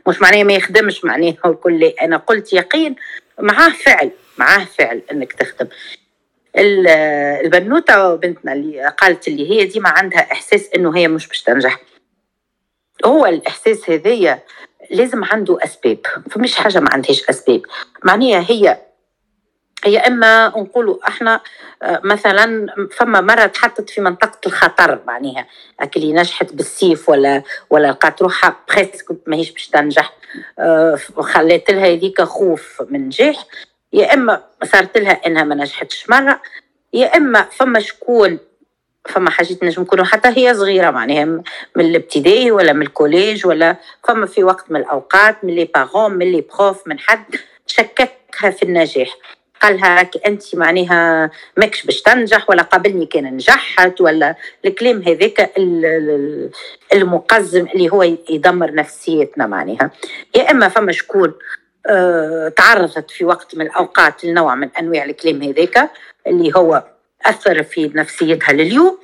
[0.08, 2.96] مش معناه ما يخدمش معناه الكل أنا قلت يقين
[3.40, 5.68] معاه فعل معاه فعل إنك تخدم.
[6.56, 11.80] البنوتة بنتنا اللي قالت اللي هي ديما عندها إحساس إنه هي مش باش تنجح.
[13.04, 14.42] هو الإحساس هذايا
[14.90, 15.98] لازم عنده أسباب
[16.30, 17.62] فمش حاجة ما عندهاش أسباب.
[18.04, 18.78] معناها هي
[19.84, 21.40] هي إما نقولوا إحنا
[21.82, 25.46] آه، مثلا فما مره تحطت في منطقة الخطر معناها
[25.96, 30.12] اللي نجحت بالسيف ولا ولا لقات روحها بريسك ماهيش باش تنجح.
[30.58, 33.44] آه، خلات لها هذيك خوف من نجاح
[33.92, 36.40] يا إما صارت لها إنها ما نجحتش مرة.
[36.92, 38.38] يا إما فما شكون
[39.08, 41.44] فما حاجات نجم يكونوا حتى هي صغيرة معناها من
[41.84, 46.32] الابتدائي ولا من ال collège ولا فما في وقت من الأوقات من les parents من
[46.32, 47.24] les profs من حد
[47.66, 49.16] شككها في النجاح.
[49.62, 55.52] قالها راك أنت معناها ماكش باش تنجح ولا قبلني كان نجحت ولا الكلام هذاك
[56.92, 59.90] المقزم اللي هو يدمر نفسيتنا معناها.
[60.34, 61.34] يا إما فما شكون
[61.88, 65.90] آه، تعرضت في وقت من الأوقات لنوع من أنواع الكلام هذاك
[66.26, 66.84] اللي هو
[67.26, 68.98] أثر في نفسيتها لليوم.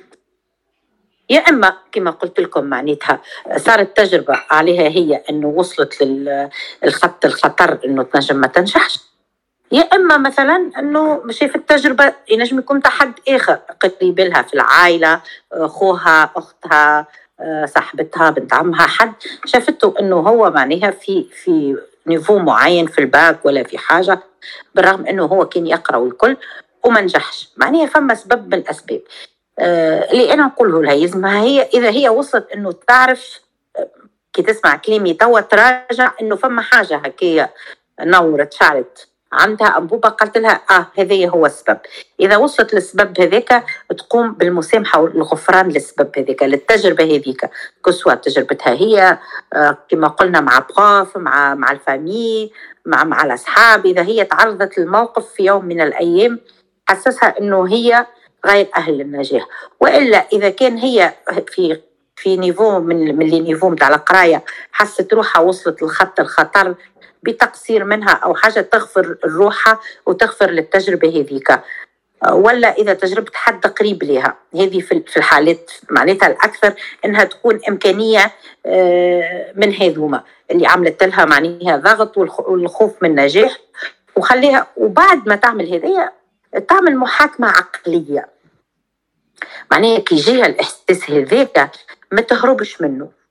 [1.29, 3.21] يا إما كما قلت لكم معناتها
[3.57, 6.03] صارت تجربة عليها هي إنه وصلت
[6.83, 9.12] للخط الخطر إنه تنجم ما تنجحش.
[9.73, 13.53] يا إما مثلا إنه شاف التجربة ينجم يكون حد آخر.
[13.53, 15.21] قريب لها في العائلة
[15.51, 17.07] أخوها أختها
[17.65, 19.13] صاحبتها بنت عمها حد
[19.45, 24.19] شافته إنه هو معناها في في niveau معين في الباك ولا في حاجة
[24.75, 26.37] بالرغم أنه هو كان يقرأ الكل
[26.83, 27.49] وما نجحش.
[27.57, 29.01] معناها فما سبب من الأسباب.
[29.59, 33.39] آه اللي أنا نقوله لها يلزمها هي إذا هي وصلت أنه تعرف
[33.77, 33.89] آه،
[34.33, 37.49] كي تسمع كلامي توا تراجع أنه فما حاجة هكايا
[38.01, 41.77] نورت شعلت عندها أنبوبة قالت لها آه هذا هو السبب.
[42.19, 43.65] إذا وصلت للسبب هذاك
[43.97, 47.49] تقوم بالمسامحة والغفران للسبب هذاك للتجربة هذيك.
[47.85, 49.17] كي سوا تجربتها هي
[49.53, 52.51] آه كما قلنا مع prof مع مع ال famille
[52.85, 53.85] مع مع الأصحاب.
[53.85, 56.39] إذا هي تعرضت للموقف في يوم من الأيام
[56.89, 58.05] حسسها أنه هي
[58.45, 59.47] غير أهل للنجاح
[59.79, 61.13] وإلا إذا كان هي
[61.47, 61.81] في
[62.15, 66.75] في niveau من من les niveaux نتاع القراية حست روحها وصلت لخط الخطر
[67.23, 71.59] بتقصير منها أو حاجة تغفر روحها وتغفر للتجربة هذيك.
[72.31, 76.73] ولا إذا تجربة حد قريب لها هذه في الحالات معناتها الأكثر
[77.05, 78.31] إنها تكون إمكانية
[78.65, 80.23] آه، من هذوما.
[80.51, 83.57] اللي عملت لها معناها ضغط والخوف من النجاح
[84.15, 86.11] وخليها وبعد ما تعمل هذيا
[86.67, 88.29] تعمل محاكمة عقلية.
[89.71, 91.71] معناها كي يجيها الإحساس هذاك
[92.11, 93.22] ما تهربش منه.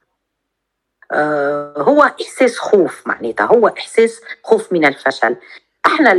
[1.77, 5.37] هو إحساس خوف معناتها هو إحساس خوف من الفشل.
[5.87, 6.13] إحنا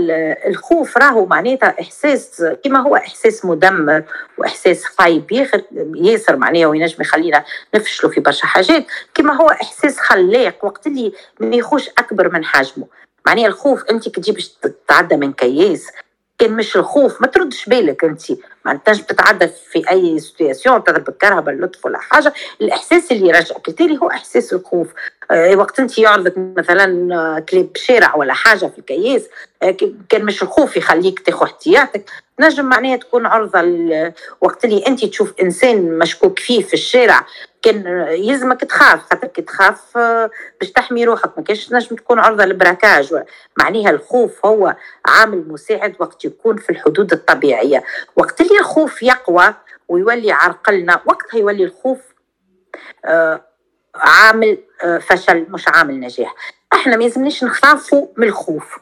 [0.47, 4.03] الخوف راهو معناتها إحساس كما هو إحساس مدمر
[4.37, 5.47] وإحساس خايب
[5.95, 7.43] ياسر معناها وينجم يخلينا
[7.75, 8.85] نفشلوا في برشا حاجات.
[9.13, 12.87] كما هو إحساس خلاق وقت اللي ما ياخوش أكبر من حجمه.
[13.25, 15.87] معناها الخوف أنت كي باش تتعدى من كياس.
[16.43, 17.21] كان مش الخوف.
[17.21, 18.21] ما تردش بالك انت
[18.65, 22.33] ما تنجم تتعدى في أي situation تضرب الكهرباء اللطف ولا حاجة.
[22.61, 24.87] الإحساس اللي يرجعك التالي هو إحساس الخوف.
[25.31, 29.23] آه وقت انت يعرضك مثلا آه، كليب شارع ولا حاجة في الكياس
[30.09, 32.09] كان مش الخوف يخليك تاخذ احتياطك.
[32.39, 33.61] نجم معناها تكون عرضة
[34.41, 37.25] وقت اللي انت تشوف انسان مشكوك فيه في الشارع
[37.61, 41.37] كان يلزمك تخاف خاطر كي تخاف آه، باش تحمي روحك.
[41.37, 43.23] ما كانش تنجم تكون عرضة للبراكاج.
[43.59, 47.83] معناها الخوف هو عامل مساعد وقت يكون في الحدود الطبيعية.
[48.15, 49.53] وقت اللي الخوف يقوى
[49.87, 51.99] ويولي عرقلنا وقتها يولي الخوف
[53.05, 53.41] آه،
[53.95, 56.35] عامل آه، فشل مش عامل نجاح.
[56.73, 58.79] إحنا ما يلزمنيش نخافوا من الخوف.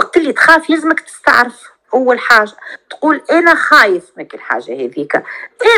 [0.00, 2.52] وقت اللي تخاف يلزمك تستعرف اول حاجة
[2.90, 5.22] تقول أنا خايف من الحاجة هذيك.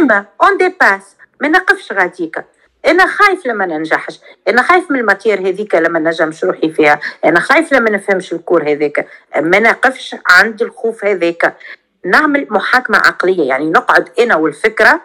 [0.00, 2.44] إما on dépasse ما نقفش غاديك.
[2.86, 4.20] أنا خايف لما ننجحش.
[4.48, 7.00] أنا خايف من ال matière هذيك لما نجمش روحي فيها.
[7.24, 11.56] أنا خايف لما نفهمش ال cours هذاك ما نقفش عند الخوف هذاك
[12.04, 13.48] نعمل محاكمة عقلية.
[13.48, 15.00] يعني نقعد أنا والفكرة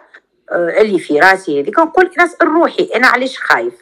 [0.52, 1.78] آه، اللي في راسي هذيك.
[1.78, 3.74] ونقول نسال روحي أنا علاش خايف؟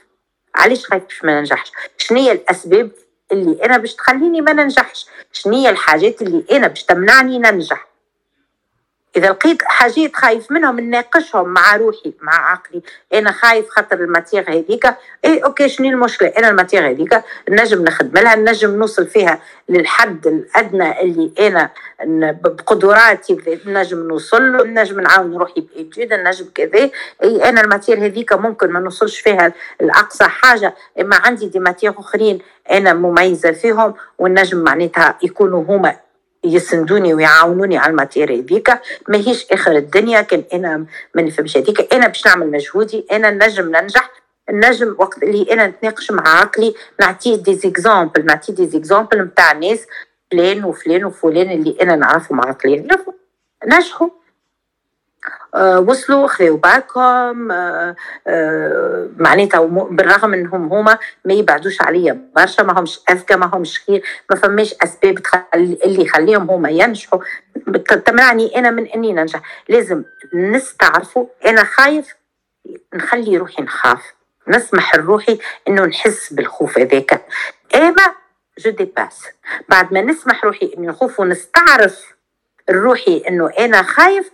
[0.54, 2.90] علاش خايف باش ما ننجحش؟ شنو هي الأسباب؟
[3.32, 5.06] اللي أنا باش تخليني ما ننجحش.
[5.32, 7.86] شنو هي الحاجات اللي أنا باش تمنعني ننجح؟
[9.16, 12.82] إذا لقيت حاجات خايف منهم نناقشهم مع روحي مع عقلي.
[13.14, 14.86] أنا خايف خاطر ال matière هذيك
[15.24, 20.26] إي OK شنو المشكلة؟ أنا ال matière هذيك نجم نخدم لها نجم نوصل فيها للحد
[20.26, 21.70] الأدنى اللي أنا
[22.42, 24.64] بقدراتي نجم نوصل له.
[24.64, 26.90] نجم نعاون روحي بإيجاد نجم كذا.
[27.22, 30.74] إي أنا ال matière هذيك ممكن ما نوصلش فيها لأقصى حاجة.
[31.00, 32.38] اما عندي des matières أخرين
[32.70, 36.05] أنا مميزة فيهم ونجم معناتها يكونوا هما
[36.54, 38.42] يسندوني ويعاونوني على ال matière.
[38.42, 38.70] هذيك
[39.08, 41.56] ماهيش آخر الدنيا كان أنا ما نفهمش.
[41.56, 44.10] هذيك أنا باش نعمل مجهودي أنا نجم ننجح
[44.50, 49.86] نجم وقت اللي أنا نتناقش مع عقلي نعطيه des exemples نعطيه des exemples نتاع ناس
[50.30, 52.86] فلان وفلان وفلان اللي أنا نعرفهم عقليا.
[53.66, 54.08] نجحوا.
[55.56, 57.96] وصلوا خذوا بالكم آه،
[58.26, 62.30] آه، معناتها بالرغم انهم هما ما يبعدوش عليا.
[62.36, 65.18] برشا ما همش أذكى ما همش خير ما فماش أسباب
[65.54, 67.20] اللي يخليهم هما ينجحوا.
[68.06, 69.40] تمنعني أنا من إني ننجح.
[69.68, 70.04] لازم
[70.34, 72.14] نستعرفوا أنا خايف
[72.94, 74.02] نخلي روحي نخاف.
[74.48, 77.26] نسمح لروحي إنه نحس بالخوف هذاك.
[77.74, 78.14] إما
[78.58, 79.26] جو ديباس
[79.68, 82.15] بعد ما نسمح روحي إني نخوف ونستعرف
[82.70, 84.30] روحي إنه أنا خايف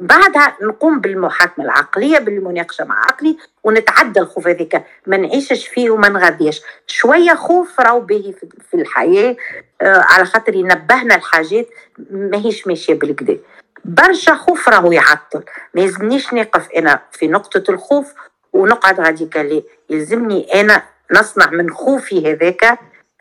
[0.00, 6.62] بعدها نقوم بالمحاكمة العقلية بالمناقشة مع عقلي ونتعدى الخوف هذيك ما نعيشش فيه وما نغاديش.
[6.86, 8.34] شوية خوف راهو به
[8.70, 9.36] في الحياة
[9.80, 11.68] آه على خاطر ينبهنا الحاجات
[12.10, 13.38] ماهيش ماشية بالكدا.
[13.84, 15.42] برشا خوف راهو يعطل.
[15.74, 18.14] ما يلزمنيش نقف أنا في نقطة الخوف
[18.52, 22.78] ونقعد غاديك ليه يلزمني أنا نصنع من خوفي هذاك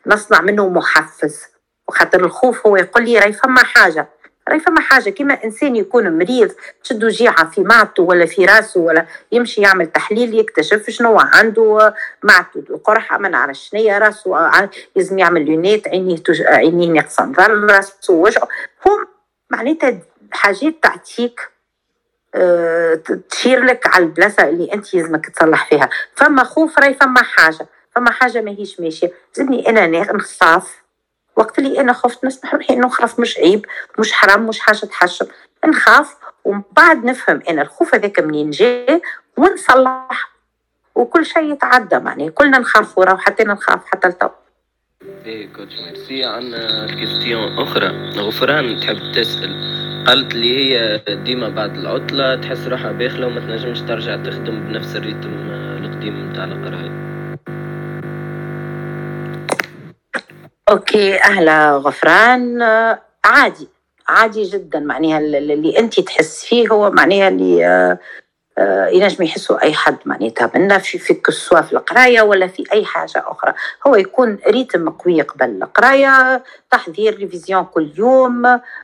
[0.08, 1.43] نصنع منه محفز.
[1.88, 4.08] وخاطر الخوف هو يقول لي راهي فما حاجة.
[4.50, 5.10] راهي فما حاجة.
[5.10, 6.52] كيما إنسان يكون مريض
[6.84, 11.93] تشدو جيعة في معدته ولا في راسه ولا يمشي يعمل تحليل يكتشف شنو عنده
[12.24, 16.41] معدته قرحه ما نعرف شنو راسه لازم يعمل لونيت عينيه تج...
[16.41, 18.48] عينيه ناقصة نظر راسه وجهه
[18.86, 19.08] هم
[19.50, 20.00] معناتها
[20.32, 21.50] حاجات تعطيك
[22.36, 25.89] أه تشير لك على البلاصة اللي أنت لازمك تصلح فيها.
[26.16, 27.68] فما خوف راهي فما حاجة.
[27.96, 29.12] فما حاجة ماهيش ماشية.
[29.38, 30.84] لازمني أنا نخاف
[31.36, 33.65] وقت اللي أنا خفت نسمح روحي إنه نخاف مش عيب
[33.99, 35.25] مش حرام مش حاجة تحشم
[35.65, 39.01] نخاف ومن بعد نفهم أنا الخوف هذاك منين جاي
[39.38, 40.31] ونصلح
[40.95, 44.29] وكل شيء يتعدى معني كلنا نخاف وراه حتى نخاف حتى التو
[45.25, 48.11] إيه كوتش ميرسي عندنا question أخرى.
[48.17, 49.75] غفران تحب تسأل.
[50.07, 55.00] قالت لي هي ديما بعد العطلة تحس روحها داخلة وما تنجمش ترجع تخدم بنفس ال
[55.00, 55.30] rythme
[55.83, 57.14] القديم نتاع القراية.
[60.70, 62.61] OK أهلا غفران.
[63.26, 63.68] عادي
[64.07, 64.80] عادي جدا.
[64.80, 67.99] معناها اللي انت تحس فيه هو معناها اللي آه،
[68.57, 71.22] آه، ينجم يحسوا أي حد معناتها منا في في
[71.61, 73.53] في القراية ولا في أي حاجة أخرى.
[73.88, 78.41] هو يكون rythme قوي قبل القراية تحضير révision كل يوم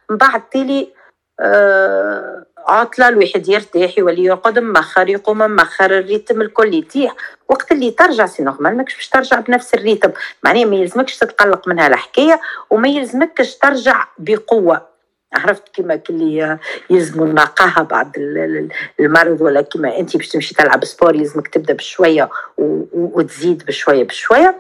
[0.10, 0.94] من بعد تالي
[1.40, 7.16] آه عطله الواحد يرتاح يولي يرقد مخر يقوم مخر ال rythme الكل يطيح
[7.50, 10.12] وقت اللي ترجع c'est normal ماكش باش ترجع بنفس ال rythme.
[10.44, 14.92] معناها ما يلزمكش تتقلق منها الحكاية وما يلزمكش ترجع بقوة.
[15.34, 16.58] عرفت كيما اللي
[16.90, 18.12] يلزم النقاهة بعد
[19.00, 24.60] المرض ولا كيما انت باش تمشي تلعب sport يلزمك تبدأ بشوية وتزيد بشوية بشوية.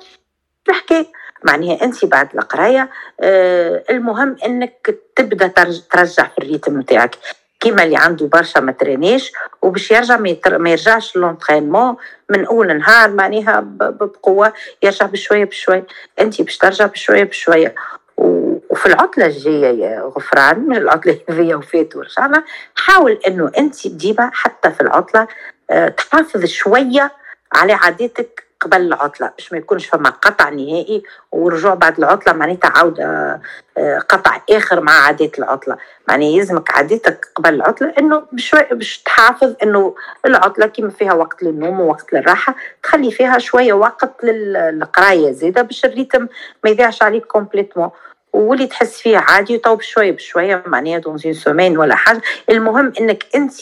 [0.69, 1.05] الحكاية
[1.43, 2.89] معناها انت بعد القراية
[3.19, 5.47] آه المهم إنك تبدأ
[5.91, 7.15] ترجع في ال rythme نتاعك.
[7.61, 9.31] كيما اللي عنده برشا ما ترينيش
[9.61, 11.95] وباش يرجع ما, يرجعش l'entraînement
[12.29, 14.53] من أول نهار معناها بقوة
[14.83, 15.87] يرجع بشوية بشوية.
[16.19, 17.75] انت باش ترجع بشوية بشوية.
[18.17, 22.43] وفي العطلة الجاية يا غفران من العطلة هذيا وفات ورجعنا
[22.75, 25.27] حاول إنه انت ديما حتى في العطلة
[25.69, 27.11] آه، تحافظ شوية
[27.53, 33.41] على عاداتك قبل العطلة باش ما يكونش فما قطع نهائي ورجوع بعد العطلة معناتها عوده
[33.77, 35.77] آه، قطع آخر مع عادات العطلة.
[36.07, 39.95] معناها يلزمك عاداتك قبل العطلة إنه بشوي باش تحافظ إنه
[40.25, 45.91] العطلة كيما فيها وقت للنوم ووقت للراحة تخلي فيها شوية وقت للقراية زاده باش ال
[45.91, 46.27] rythme
[46.63, 47.89] ما يضيعش عليك complètement
[48.33, 52.21] واللي تحس فيه عادي وتو بشويه بشوية معناها dans une semaine ولا حاجة.
[52.49, 53.53] المهم إنك أنت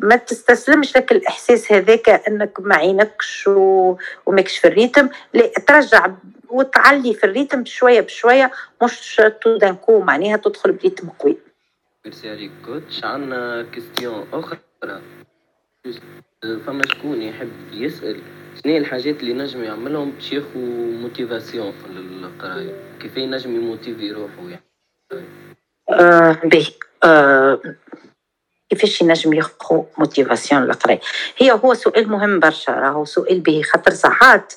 [0.00, 3.48] ما تستسلمش للإحساس هذاك إنك ما عينكش
[4.26, 5.08] وماكش في ال rythme.
[5.34, 6.10] لا ترجع
[6.48, 8.50] وتعلي في ال rythme بشويه بشوية
[8.82, 11.36] مش tout d'un coup معناها تدخل ب rythme قوي.
[12.04, 14.58] ميرسي عليك coach عندنا question أخرى
[16.66, 18.20] فما شكون يحب يسال
[18.60, 20.58] شنو الحاجات اللي نجم يعملهم باش ياخو
[21.02, 24.62] motivation في القراية؟ كيف ينجم ي motiver روحه يعني؟
[25.90, 26.66] آه باهي
[27.04, 27.60] آه
[28.70, 31.00] كيفاش ينجم ياخو motivation للقرايه
[31.38, 34.54] هي هو سؤال مهم برشا راهو سؤال باهي خاطر ساعات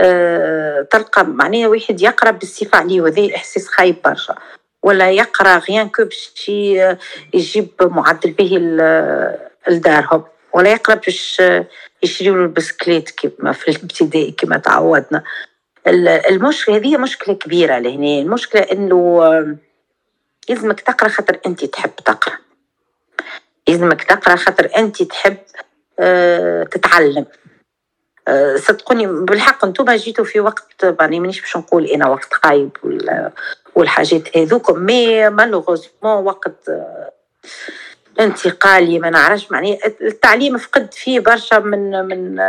[0.00, 4.34] آه تلقى معناها واحد يقرأ بالسيف عليه وهذا إحساس خايب برشا
[4.82, 6.48] ولا يقرأ rien que باش
[7.34, 8.58] يجيب معدل به
[9.68, 11.42] لدارهم ولا يقرا باش
[12.02, 15.22] يشريوا له البسكليت كما في الابتدائي كما تعودنا.
[15.86, 18.22] المشكلة هذه مشكلة كبيرة لهنا.
[18.22, 19.30] المشكلة إنه
[20.48, 22.38] يلزمك تقرأ خاطر أنت تحب تقرأ.
[23.68, 25.36] يلزمك تقرأ خاطر أنت تحب
[26.00, 27.26] آه، تتعلم.
[28.28, 32.70] آه، صدقوني بالحق أنتم جيتوا في وقت يعني مانيش باش نقول أنا وقت خايب
[33.74, 37.12] والحاجات هذوكم mais malheureusement وقت آه،
[38.20, 42.40] انتقالي ما نعرفش معني التعليم فقد فيه برشا من من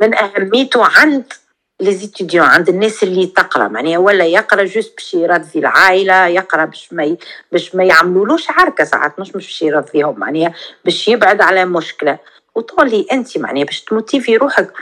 [0.00, 1.32] من أهميته عند
[1.80, 7.16] لي عند الناس اللي تقرأ معناها ولا يقرأ juste باش يرضي العائلة يقرأ باش ما
[7.52, 10.54] باش ما يعملولوش عركه ساعات مش باش يرضيهم معناها
[10.84, 12.18] باش يبعد على مشكلة.
[12.54, 14.72] وطولي أنت معناها باش ت motiver روحك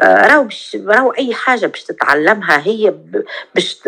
[0.00, 2.94] آه، راهو باش راهو أي حاجة باش تتعلمها هي
[3.54, 3.80] باش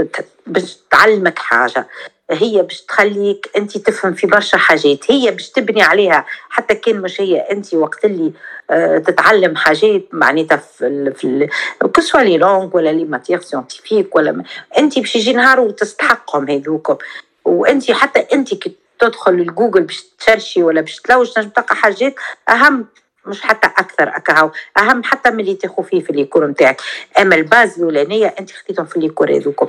[0.46, 1.86] باش تعلمك حاجة.
[2.30, 5.10] هي باش تخليك أنت تفهم في برشا حاجات.
[5.10, 6.26] هي باش تبني عليها.
[6.48, 8.32] حتى كان مش هي أنت وقت اللي
[8.70, 11.48] آه، تتعلم حاجات معناتها في ال في
[11.94, 14.42] que ce soit les langues ولا les matières scientifiques ولا
[14.78, 16.96] أنت باش يجي نهار وتستحقهم هذوكم.
[17.44, 22.14] وأنت حتى أنت كي تدخل لجوجل باش ت chercher ولا باش تلوج تنجم تلقى حاجات
[22.48, 22.86] أهم
[23.26, 26.80] مش حتى أكثر اكاهو أهم حتى من اللي تاخذ فيه في ال cours نتاعك.
[27.20, 29.68] أما ال base الأولانية أنت خديتهم في ال cours هذوكم.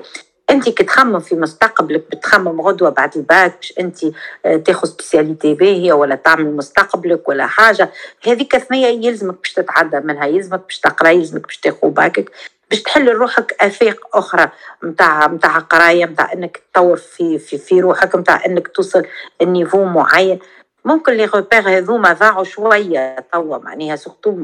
[0.50, 3.98] انت كي تخمم في مستقبلك تخمم غدوة بعد الباك باش انت
[4.46, 7.90] آه، تاخذ spécialité باهية ولا تعمل مستقبلك ولا حاجة.
[8.28, 12.32] هذيك ثنيه يلزمك باش تتعدى منها يلزمك باش تقرا يلزمك باش تاخذ باكك
[12.70, 14.50] باش تحل لروحك آفاق أخرى
[14.84, 19.04] نتاع نتاع قراية نتاع إنك تطور في في في روحك نتاع إنك توصل
[19.42, 20.40] ال niveau معين.
[20.86, 24.40] ممكن les repères هذوما ضاعوا شوية توا معناها surtout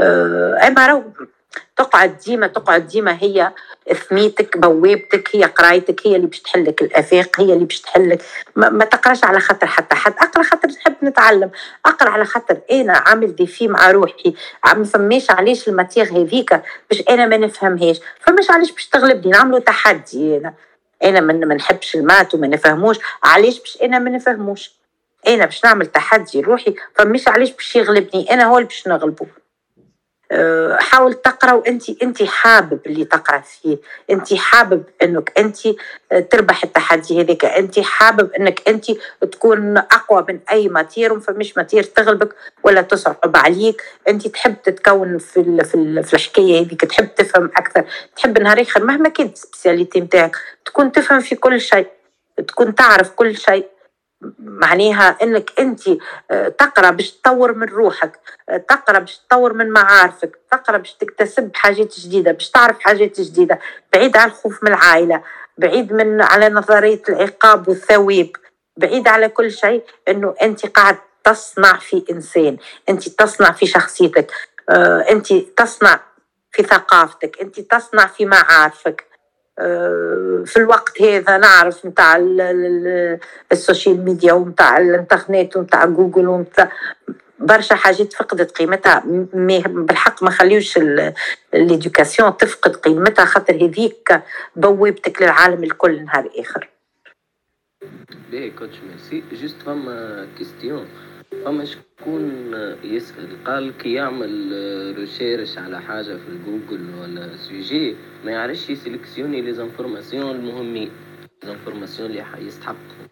[0.00, 1.02] أه أما راهو
[1.76, 3.52] تقعد ديما تقعد ديما هي
[4.08, 8.22] ثنيتك بوابتك هي قرايتك هي اللي باش تحلك الأفاق هي اللي باش تحلك.
[8.56, 10.14] ما, ما تقراش على خاطر حتى حد.
[10.18, 11.50] أقرا خاطر نحب نتعلم.
[11.86, 14.34] أقرا على خاطر أنا عامل défi مع روحي.
[14.64, 18.00] ما فماش علاش ال matière هذيك باش أنا ما نفهمهاش.
[18.20, 19.32] فماش علاش باش تغلبني.
[19.32, 20.54] نعملوا تحدي أنا.
[21.04, 22.98] أنا ما نحبش المات وما نفهموش.
[23.22, 24.72] علاش باش أنا ما نفهموش؟
[25.28, 26.74] أنا باش نعمل تحدي روحي.
[26.94, 28.34] فمش علاش باش يغلبني.
[28.34, 29.26] أنا هو اللي باش نغلبه
[30.80, 33.76] حاول تقرأ وانت انت حابب اللي تقرأ فيه.
[34.10, 35.58] انت حابب إنك انت
[36.12, 38.90] آه، تربح التحدي هذاك انت حابب إنك انت
[39.32, 43.82] تكون أقوى من أي ماتير فمش ماتير تغلبك ولا تصعب عليك.
[44.08, 46.84] انت تحب تتكون في في, في الحكاية هذيك.
[46.84, 47.84] تحب تفهم أكثر.
[48.16, 50.36] تحب نهار اخر مهما كانت السبيسياليتي نتاعك.
[50.64, 51.86] تكون تفهم في كل شيء.
[52.48, 53.71] تكون تعرف كل شيء.
[54.38, 55.80] معناها إنك أنت
[56.30, 61.50] آه، تقرأ باش تطور من روحك آه، تقرأ باش تطور من معارفك تقرأ باش تكتسب
[61.54, 63.58] حاجات جديدة باش تعرف حاجات جديدة.
[63.92, 65.22] بعيد عن الخوف من العائلة
[65.58, 68.30] بعيد من على نظرية العقاب والثواب
[68.76, 72.56] بعيد على كل شيء إنه أنت قاعد تصنع في إنسان
[72.88, 74.32] أنت تصنع في شخصيتك
[74.70, 76.00] آه، أنت تصنع
[76.52, 79.11] في ثقافتك أنت تصنع في معارفك.
[80.46, 82.16] في الوقت هذا نعرف نتاع
[83.52, 86.72] ال social media ونتاع الانترنت ونتاع جوجل ونتاع
[87.38, 89.02] برشا حاجات فقدت قيمتها.
[89.66, 90.78] بالحق ما خليوش
[91.54, 94.22] l'éducation تفقد قيمتها خاطر هذيك
[94.56, 96.68] بوابتك للعالم الكل نهار آخر.
[98.30, 100.86] باهي coach merci juste فما question
[101.44, 102.54] فما شكون
[102.84, 104.52] يسأل قال كي يعمل
[104.98, 110.90] recherche على حاجة في الجوجل ولا sujet ما يعرفش ي sélectionner les informations المهمين
[111.44, 113.08] les informations اللي يستحقهم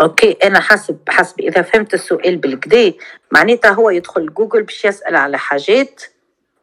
[0.00, 2.92] OK أنا حسب حسب إذا فهمت السؤال بالكدا
[3.30, 6.02] معناتها هو يدخل جوجل باش يسأل على حاجات.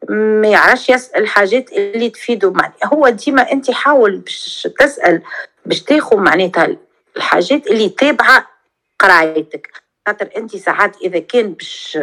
[0.09, 2.51] ما يعرفش يسأل حاجات اللي تفيده.
[2.51, 5.21] معناتها هو ديما أنت حاول باش تسأل
[5.65, 6.77] باش تاخذ معناتها
[7.17, 8.47] الحاجات اللي تابعة
[8.99, 9.84] قرايتك.
[10.07, 11.97] خاطر انت ساعات اذا كان باش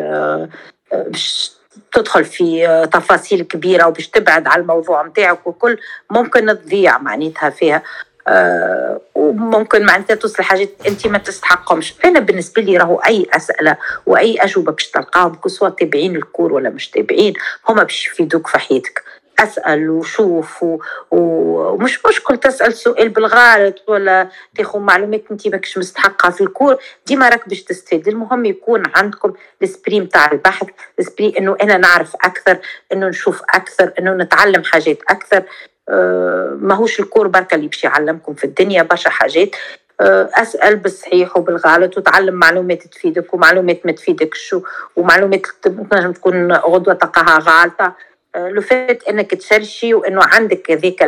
[0.92, 1.53] باش
[1.92, 5.78] تدخل في تفاصيل كبيرة وباش تبعد على الموضوع نتاعك وكل
[6.11, 7.82] ممكن تضيع معناتها فيها.
[8.28, 11.94] آه وممكن معناتها توصل حاجات انت ما تستحقهمش.
[12.05, 13.76] أنا بالنسبة لي راهو أي أسئلة
[14.07, 17.34] وأي أجوبة باش تلقاهم كسوا تابعين الكور ولا مش تابعين
[17.68, 19.05] هما باش يفيدوك في حياتك.
[19.39, 20.78] اسال وشوف و...
[21.11, 26.76] ومش مشكل تسأل سؤال بالغلط ولا تاخذ معلومات أنت ماكش مستحقها في ال cours.
[27.07, 28.09] ديما راك باش تستفيد.
[28.09, 30.66] المهم يكون عندكم ال esprit نتاع البحث
[30.99, 32.59] ال esprit إنه أنا نعرف أكثر
[32.93, 35.43] إنه نشوف أكثر إنه نتعلم حاجات أكثر.
[35.89, 39.57] أه ماهوش ال cours بركة اللي باش يعلمكم في الدنيا برشا حاجات.
[40.01, 44.57] أه أسأل بالصحيح وبالغلط وتعلم معلومات تفيدك ومعلومات ما تفيدكش
[44.97, 47.97] ومعلومات تنجم تكون غدوة تلقاها غالطه
[48.37, 51.05] لو فات إنك تشرشي وإنه عندك هذيك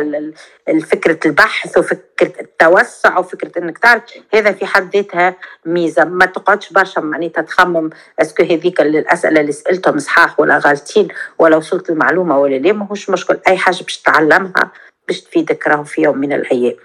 [0.91, 4.03] فكرة البحث وفكرة التوسع وفكرة إنك تعرف
[4.33, 6.05] هذا في حد ذاتها ميزة.
[6.05, 11.07] ما تقعدش برشا معناتها تخمم اسكو هذيك الأسئلة اللي سألتهم صحاح ولا غالطين
[11.39, 13.39] ولا وصلت المعلومة ولا لا ماهوش مشكل.
[13.47, 14.71] أي حاجة باش تتعلمها
[15.07, 16.75] باش تفيدك راهو في يوم من الأيام.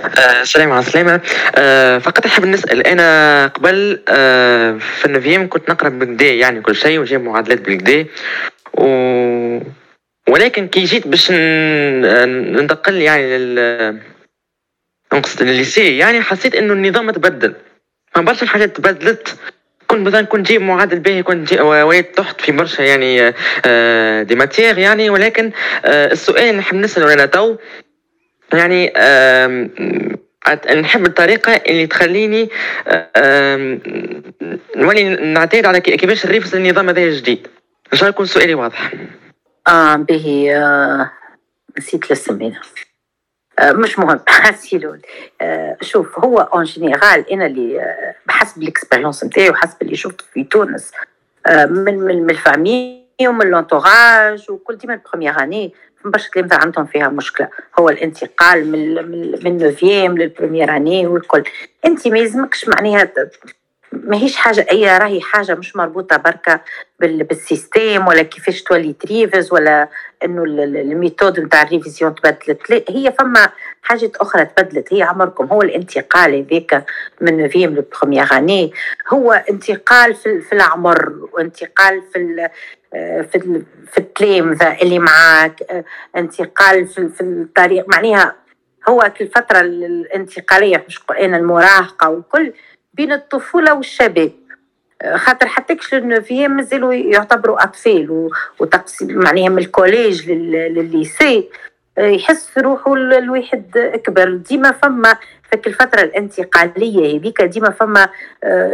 [0.00, 1.20] آه، السلام على السلامة
[1.56, 4.02] أه فقط نحب نسأل أنا قبل
[4.78, 8.06] في ال neuvième كنت نقرأ بالكدا يعني كل شيء وجايب معادلات بالكدا
[8.78, 8.86] و...
[10.28, 14.00] ولكن كي جيت باش ننتقل يعني لل
[15.14, 17.54] نقصد ال lycée يعني حسيت إنه النظام تبدل.
[18.16, 19.36] ما برشا الحاجات تبدلت.
[19.86, 24.78] كنت مثلا كنت جيب معادل باهي كنت وليت تحت في برشا يعني آه، des matières
[24.78, 25.52] يعني ولكن
[25.84, 27.56] آه، السؤال اللي نحب نسأله أنا تو
[28.52, 28.92] يعني
[30.80, 32.48] نحب الطريقة اللي تخليني
[34.76, 37.46] نولي نعتاد على كيفاش ن révise النظام هذا الجديد.
[37.94, 38.92] ان شاء الله يكون سؤالي واضح؟
[39.68, 41.10] آه به آه
[41.78, 42.60] نسيت الاسم هنا
[43.58, 44.20] آه مش مهم.
[44.28, 45.00] حسيلول
[45.40, 47.94] آه شوف هو en général أنا اللي
[48.26, 50.92] بحسب ال expérience نتاعي وحسب اللي شفته في تونس.
[51.48, 55.74] من من, من ال famille ومن l'entourage وكل ديما ال première année
[56.04, 57.48] برشا كلمة عندهم فيها مشكلة.
[57.78, 58.94] هو الانتقال من
[59.44, 61.44] من neuvième لل première année والكل.
[61.84, 63.12] أنت ما يلزمكش معناها
[64.04, 66.60] ماهيش حاجة أي راهي حاجة مش مربوطة بركة
[67.00, 69.88] بال système ولا كيفاش تولي ت révise ولا
[70.24, 72.90] إنه ال méthode نتاع ال révision تبدلت.
[72.90, 73.50] هي فما
[73.82, 74.92] حاجات أخرى تبدلت.
[74.92, 76.84] هي عمركم هو الانتقال هذاك
[77.20, 78.72] من neuvième ل première année
[79.08, 82.48] هو انتقال في, في العمر وانتقال في
[83.32, 85.84] في في التلامذة اللي معاك
[86.16, 87.88] انتقال في, في الطريق.
[87.88, 88.34] معناها
[88.88, 92.52] هو في الفترة الانتقالية مش أنا المراهقة وكل
[92.94, 94.32] بين الطفولة والشباب.
[95.14, 101.48] خاطر حتى كش النوفيام مازالوا يعتبروا أطفال وتقسيم معناها من الكوليج للليسي
[101.98, 105.16] يحس في روحه الواحد كبر ديما فما
[105.52, 108.08] فك الفترة الانتقالية هذيك ديما فما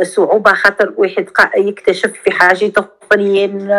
[0.03, 3.71] صعوبة خاطر واحد يكتشف في حاجات أخرين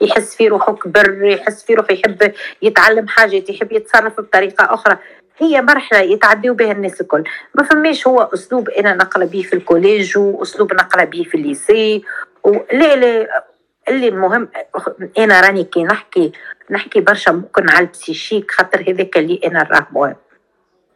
[0.00, 2.32] يحس في روحه كبر يحس في روحه يحب
[2.62, 4.98] يتعلم حاجات يحب يتصرف بطريقة أخرى.
[5.38, 7.24] هي مرحلة يتعديو بها الناس الكل.
[7.54, 11.44] ما فماش هو أسلوب أنا نقرأ به في ال collège وأسلوب نقرأ به في ال
[11.44, 12.04] lycée.
[12.72, 13.44] لا لا
[13.88, 14.48] اللي المهم
[15.18, 16.32] أنا راني كي نحكي
[16.70, 20.16] نحكي برشا ممكن على ال psychique خاطر هذاك اللي أنا راه مهم.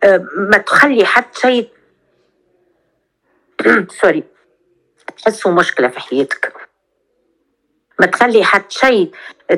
[0.05, 1.69] أه، ما تخلي حتى شيء
[4.01, 4.25] sérieux
[5.19, 6.53] تحسوا مشكلة في حياتك.
[8.01, 9.11] ما تخلي حتى شيء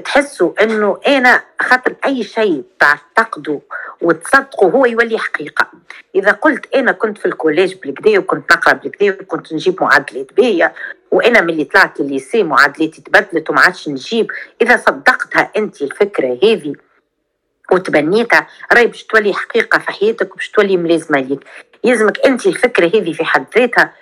[0.04, 3.60] تحسوا إنه أنا خاطر أي شيء تعتقدوا
[4.02, 5.70] وتصدقوا هو يولي حقيقة.
[6.14, 10.74] إذا قلت أنا كنت في ال collège بالكدا وكنت نقرأ بالكدا وكنت نجيب معادلات باهية
[11.10, 14.30] وأنا ملي طلعت ال lycée معادلاتي تبدلت وما عادش نجيب
[14.62, 16.74] إذا صدقتها أنت الفكرة هذه
[17.72, 21.40] وتبنيتها راهي باش تولي حقيقة في حياتك وباش تولي ملازمة ليك.
[21.84, 23.94] يلزمك أنت الفكرة هذه في حد ذاتها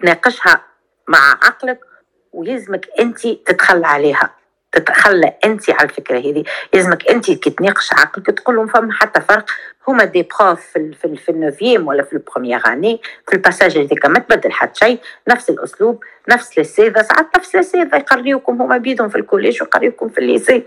[0.00, 0.64] تناقشها
[1.08, 1.80] مع عقلك
[2.32, 4.37] ويلزمك أنت تتخلى عليها.
[4.72, 6.44] تتخلى انت على الفكرة هذه.
[6.74, 9.44] لازمك انت كي تناقش عقلك تقول لهم فما حتى فرق.
[9.88, 13.41] هما des profs في في, في ال neuvième ولا في ال première année في ال
[13.41, 14.98] passage هذيك ما تبدل حتى شيء.
[15.28, 20.18] نفس الأسلوب نفس الاساتذه ساعات نفس الاساتذه يقريوكم هما بيدهم في ال collège ويقريوكم في
[20.18, 20.64] ال lycée.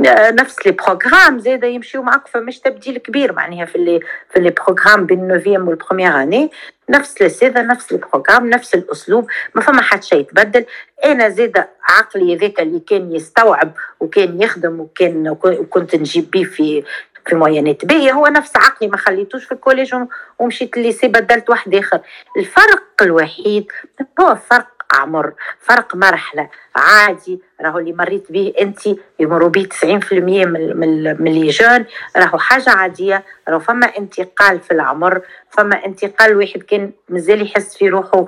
[0.00, 4.00] نفس les programmes زاد يمشيو معك فمش تبديل كبير معناها في les
[4.32, 6.50] في les programmes بين ال neuvième وال première année.
[6.88, 10.64] نفس الاساتذه نفس ال programme نفس الأسلوب ما فما حتى شيء يتبدل.
[11.04, 16.84] أنا زاد عقلي هذاك اللي كان يستوعب وكان يخدم وكان وكنت نجيب بيه في
[17.26, 19.94] في moyenneات باهية هو نفس عقلي ما خليتوش في ال collège
[20.38, 22.00] ومشيت ال lycée بدلت واحد آخر.
[22.36, 23.72] الفرق الوحيد
[24.20, 25.32] هو فرق عمر.
[25.60, 26.48] فرق مرحلة.
[26.76, 28.80] عادي راهو اللي مريت به أنت
[29.20, 31.84] يمروا به 90% من من جون
[32.16, 33.24] راهو حاجة عادية.
[33.48, 35.20] راهو فما انتقال في العمر.
[35.50, 38.24] فما انتقال واحد كان مازال يحس في روحه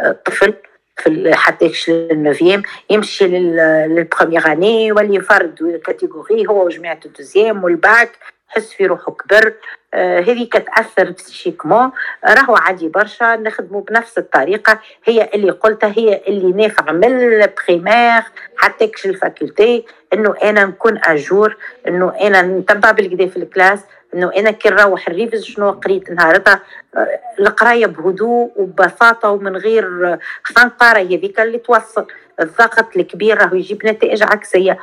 [0.00, 0.54] آه، طفل
[0.96, 2.62] في حتى كشل لل neuvième.
[2.90, 8.18] يمشي لل première année يولي يفرد catégorie هو وجماعة ال deuxième وال bac.
[8.50, 9.52] حس في روحه كبر
[9.94, 11.90] آه هذيك تاثر psychiquement.
[12.24, 14.80] راهو عادي برشا نخدموا بنفس الطريقة.
[15.04, 18.22] هي اللي قلتها هي اللي نافع من ال primaire
[18.56, 21.56] حتى كش ال faculté إنه أنا نكون à jour
[21.88, 23.80] إنه أنا نتبع بالكدا في ال classe
[24.14, 26.60] إنه أنا كي نروح ن révise شنو قريت نهارتها.
[26.96, 32.06] آه، القراية بهدوء وببساطة ومن غير فنقاره هذيك اللي توصل.
[32.40, 34.78] الضغط الكبير راهو يجيب نتائج عكسية.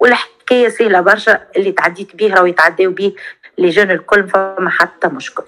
[0.00, 3.12] والحكاية سهلة برشا اللي تعديت بيه راهو يتعداو بيه
[3.58, 5.44] les jeunes الكل فما حتى مشكل.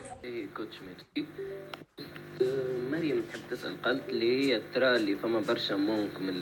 [2.90, 6.34] مريم تحب تسأل قالت لي هي ترى اللي فما برشا manque من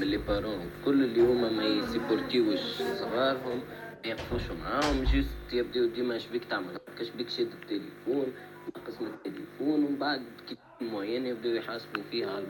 [0.00, 0.70] من les parents.
[0.84, 2.60] كل اللي هما ما ي supporterوش
[3.00, 3.60] صغارهم
[4.04, 8.32] ما يقفوش معاهم juste يبداو ديما اش بيك تعمل كاش بيك شاد التليفون
[8.68, 12.44] نقص من التليفون ومن بعد كي معينة يبداو يحاسبوا فيها على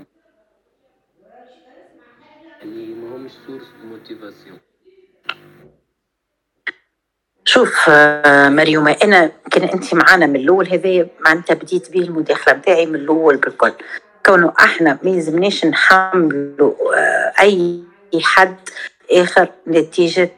[7.45, 12.87] شوف آه، مريومة أنا كان أنت معانا من الأول هذا معناتها بديت به المداخلة نتاعي
[12.87, 13.73] من الأول بالكل.
[14.27, 17.83] كونه أحنا ما يلزمناش نحملوا آه، أي
[18.23, 18.57] حد
[19.13, 20.31] آخر نتيجة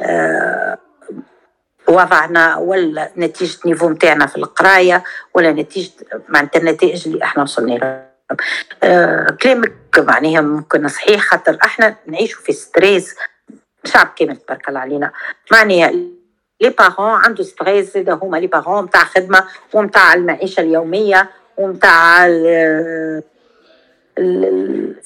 [0.00, 0.78] آه،
[1.88, 5.90] وضعنا ولا نتيجة نيفو نتاعنا في القراية ولا نتيجة
[6.28, 8.09] معناتها النتائج اللي إحنا وصلنا لها.
[9.42, 13.16] كلامك معناها ممكن صحيح خاطر إحنا نعيشوا في ستريس.
[13.84, 15.12] شعب كامل تبارك الله علينا.
[15.52, 22.26] معناها les parents عنده stress زاد هما les parents نتاع خدمة ونتاع المعيشة اليومية ونتاع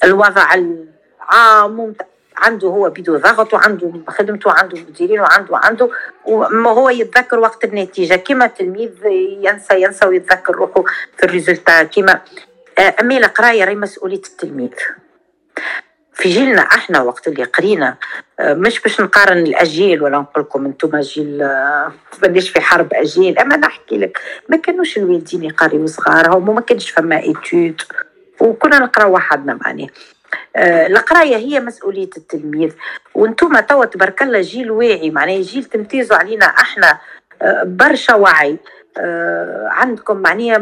[0.03, 2.07] الوضع العام ومتاع.
[2.37, 5.89] عنده هو بيدو ضغط وعنده خدمته وعنده مديرين وعنده وعنده
[6.25, 8.15] وما هو يتذكر وقت النتيجة.
[8.15, 9.05] كما تلميذ
[9.41, 10.83] ينسى ينسى ويتذكر روحه
[11.17, 12.21] في ال résultat كما
[12.79, 14.69] آه، mais القراية راهي مسؤولية التلميذ.
[16.13, 17.97] في جيلنا إحنا وقت اللي قرينا
[18.39, 21.37] آه، مش باش نقارن الأجيال ولا نقول لكم أنتم جيل
[22.21, 23.39] بلاش آه، في حرب أجيال.
[23.39, 24.19] أما نحكي لك
[24.49, 27.81] ما كانوش الوالدين يقريوا صغارهم وما كانش فما ايتود
[28.39, 29.87] وكنا نقرأ وحدنا معناه
[30.87, 32.71] القراية هي مسؤولية التلميذ.
[33.15, 36.99] وأنتم توا تبارك الله جيل واعي معناه جيل تمتازوا علينا إحنا
[37.63, 38.57] برشا وعي.
[39.67, 40.57] عندكم معناها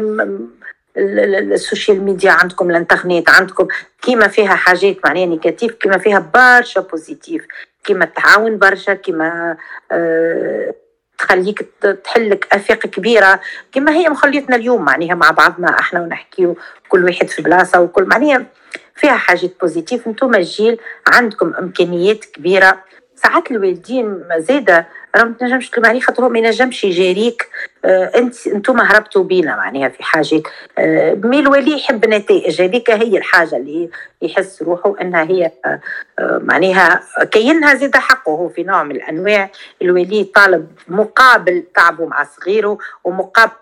[0.96, 3.68] ال en social media عندكم الانترنت عندكم
[4.02, 7.46] كيما فيها حاجات معناها négatif كيما فيها برشا positif.
[7.84, 9.56] كيما تعاون برشا كيما
[9.92, 10.74] آه
[11.18, 11.68] تخليك
[12.04, 13.40] تحلك افاق كبيرة.
[13.72, 16.56] كما هي مخليتنا اليوم معناها مع بعضنا إحنا ونحكيو
[16.88, 18.04] كل واحد في بلاصة وكل.
[18.04, 18.46] معناها
[18.94, 20.06] فيها حاجات positif.
[20.06, 22.84] أنتم الجيل عندكم إمكانيات كبيرة.
[23.16, 24.86] ساعات الوالدين زاده
[25.16, 27.48] راه ما تنجمش تلوم عليه خاطر هو ما ينجمش يجاريك.
[27.84, 30.42] آه انت أنتم هربتوا بينا معناها في حاجات.
[30.78, 32.62] آه مي الولي يحب نتائج.
[32.62, 33.90] هذيك هي الحاجة اللي
[34.22, 35.80] يحس روحه إنها هي آه
[36.18, 38.32] معناها كينها زاد حقه.
[38.32, 39.50] هو في نوع من الأنواع
[39.82, 43.52] الولي طالب مقابل تعبه مع صغيره ومقابل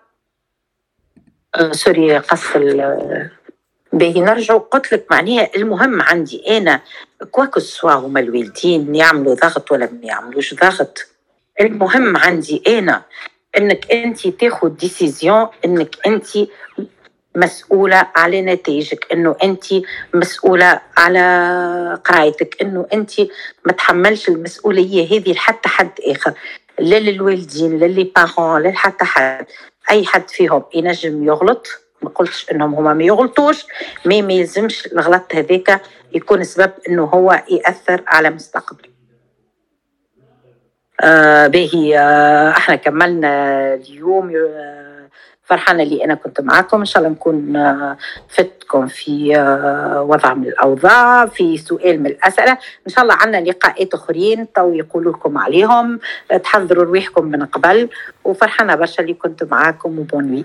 [1.55, 2.57] آه سوري قص
[3.93, 6.81] باهي نرجع قلت لك معناها المهم عندي أنا
[7.31, 11.12] كواكو سوا هما الوالدين يعملوا ضغط ولا ما يعملوش ضغط
[11.61, 13.03] المهم عندي أنا
[13.59, 16.27] إنك أنت تاخذ ديسيزيون إنك أنت
[17.37, 19.65] مسؤولة على نتائجك إنه أنت
[20.15, 23.21] مسؤولة على قرايتك إنه أنت
[23.67, 26.33] ما تحملش المسؤولية هذه لحتى حد آخر
[26.79, 29.47] لا للوالدين لا بارون لا لحتى حد.
[29.91, 31.67] أي حد فيهم ينجم يغلط
[32.03, 33.65] ما قلتش إنهم هما ما يغلطوش
[34.05, 38.92] ما يلزمش الغلط هذاك يكون سبب إنه هو يأثر على مستقبله
[41.49, 45.09] باهي آه إحنا كملنا اليوم آه
[45.45, 46.79] فرحانة اللي أنا كنت معاكم.
[46.79, 47.97] إن شاء الله نكون آه
[48.29, 49.39] فتكم في
[50.09, 52.53] وضع من الأوضاع في سؤال من الأسئلة.
[52.53, 56.01] إن شاء الله عنا لقاءات أخرين تو يقولوا لكم عليهم.
[56.45, 57.89] تحضروا رواحكم من قبل.
[58.25, 60.45] وفرحانة برشا اللي كنت معاكم وبون وي.